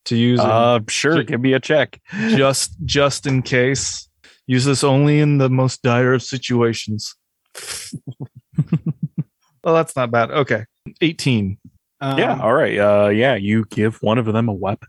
[0.06, 0.40] to use?
[0.40, 1.16] in- Uh, sure.
[1.16, 2.00] Ju- Give me a check.
[2.30, 4.08] just just in case.
[4.46, 7.14] Use this only in the most dire of situations.
[9.64, 10.30] well, that's not bad.
[10.30, 10.64] Okay,
[11.00, 11.58] eighteen.
[12.00, 12.38] yeah.
[12.40, 12.76] All right.
[12.78, 13.34] Uh, yeah.
[13.36, 14.88] You give one of them a weapon.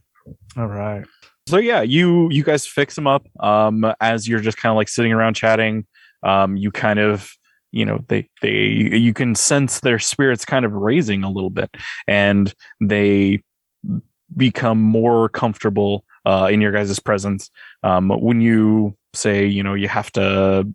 [0.58, 1.06] All right.
[1.48, 3.28] So yeah, you you guys fix them up.
[3.40, 5.86] Um, as you're just kind of like sitting around chatting.
[6.24, 7.30] Um, you kind of
[7.72, 11.70] you know they they you can sense their spirits kind of raising a little bit,
[12.08, 13.44] and they
[14.36, 17.50] become more comfortable uh, in your guys' presence.
[17.84, 20.68] Um, when you say you know you have to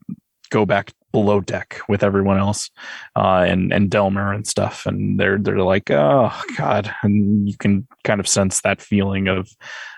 [0.51, 2.71] go back below deck with everyone else,
[3.17, 7.87] uh, and and Delmer and stuff, and they're they're like, oh god, and you can
[8.05, 9.49] kind of sense that feeling of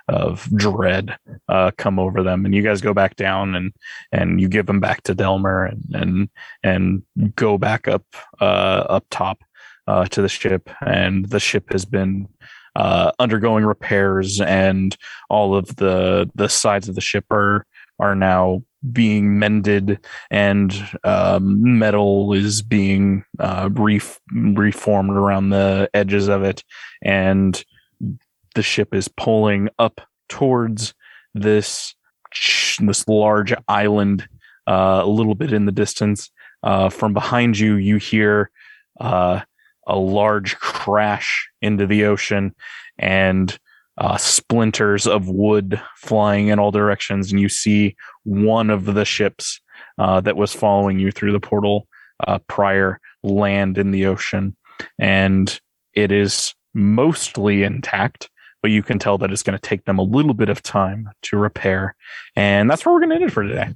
[0.08, 1.16] of dread
[1.48, 3.72] uh, come over them, and you guys go back down and
[4.12, 6.28] and you give them back to Delmer and and
[6.62, 8.04] and go back up
[8.40, 9.42] uh, up top
[9.86, 12.28] uh, to the ship, and the ship has been
[12.76, 14.96] uh, undergoing repairs, and
[15.28, 17.66] all of the the sides of the ship are
[17.98, 18.62] are now
[18.92, 26.64] being mended, and um, metal is being uh, ref- reformed around the edges of it,
[27.02, 27.64] and
[28.54, 30.94] the ship is pulling up towards
[31.34, 31.94] this
[32.80, 34.28] this large island
[34.66, 36.30] uh, a little bit in the distance.
[36.62, 38.50] Uh, from behind you, you hear
[39.00, 39.40] uh,
[39.86, 42.54] a large crash into the ocean
[42.98, 43.58] and
[43.98, 47.30] uh, splinters of wood flying in all directions.
[47.30, 49.60] And you see one of the ships
[49.98, 51.86] uh, that was following you through the portal
[52.26, 54.56] uh, prior land in the ocean.
[54.98, 55.60] And
[55.92, 58.30] it is mostly intact,
[58.62, 61.10] but you can tell that it's going to take them a little bit of time
[61.22, 61.94] to repair.
[62.36, 63.74] And that's where we're going to end it for today.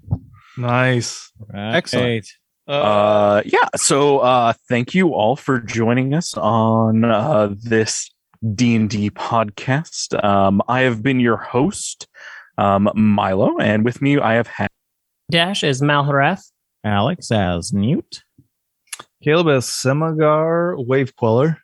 [0.56, 1.32] Nice.
[1.52, 2.28] Excellent.
[2.66, 3.68] Uh, yeah.
[3.76, 8.10] So, uh, thank you all for joining us on uh, this
[8.54, 10.22] D and D podcast.
[10.24, 12.08] Um, I have been your host,
[12.56, 14.68] um, Milo, and with me I have had.
[15.30, 16.50] Dash is Malhareth.
[16.84, 18.22] Alex as Newt.
[19.22, 21.58] Caleb as Semagar Wave Queller.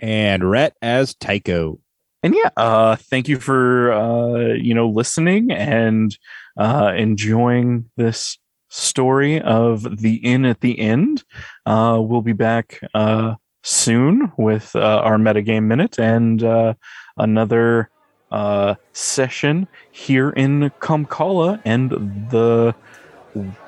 [0.00, 1.78] And Rhett as Tycho.
[2.22, 6.16] And yeah, uh, thank you for uh, you know listening and
[6.58, 8.38] uh, enjoying this
[8.70, 11.22] story of the inn at the end.
[11.66, 16.72] Uh, we'll be back uh, soon with uh, our metagame minute and uh,
[17.18, 17.90] another
[18.30, 21.90] uh, session here in Kamkala and
[22.30, 22.74] the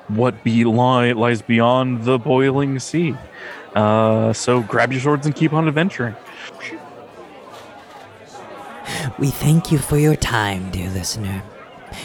[0.07, 3.15] what be li- lies beyond the boiling sea.
[3.75, 6.15] Uh, so grab your swords and keep on adventuring.
[9.17, 11.43] We thank you for your time, dear listener,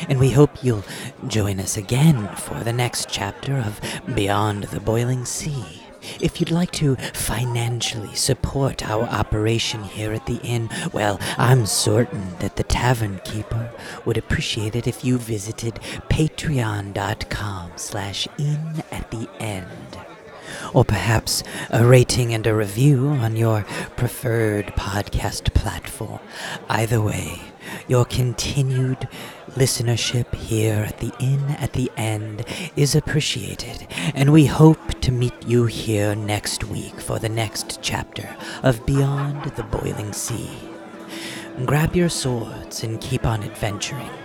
[0.09, 0.85] and we hope you'll
[1.27, 3.81] join us again for the next chapter of
[4.15, 5.83] Beyond the Boiling Sea.
[6.21, 12.37] If you'd like to financially support our operation here at the inn, well, I'm certain
[12.39, 13.71] that the tavern keeper
[14.05, 15.75] would appreciate it if you visited
[16.09, 19.99] patreon.com slash in at the end
[20.73, 23.65] or perhaps a rating and a review on your
[23.97, 26.21] preferred podcast platform.
[26.69, 27.41] Either way,
[27.87, 29.09] your continued
[29.59, 32.45] listenership here at the Inn at the End
[32.77, 38.37] is appreciated, and we hope to meet you here next week for the next chapter
[38.63, 40.49] of Beyond the Boiling Sea.
[41.67, 44.18] Grab your swords and keep on adventuring.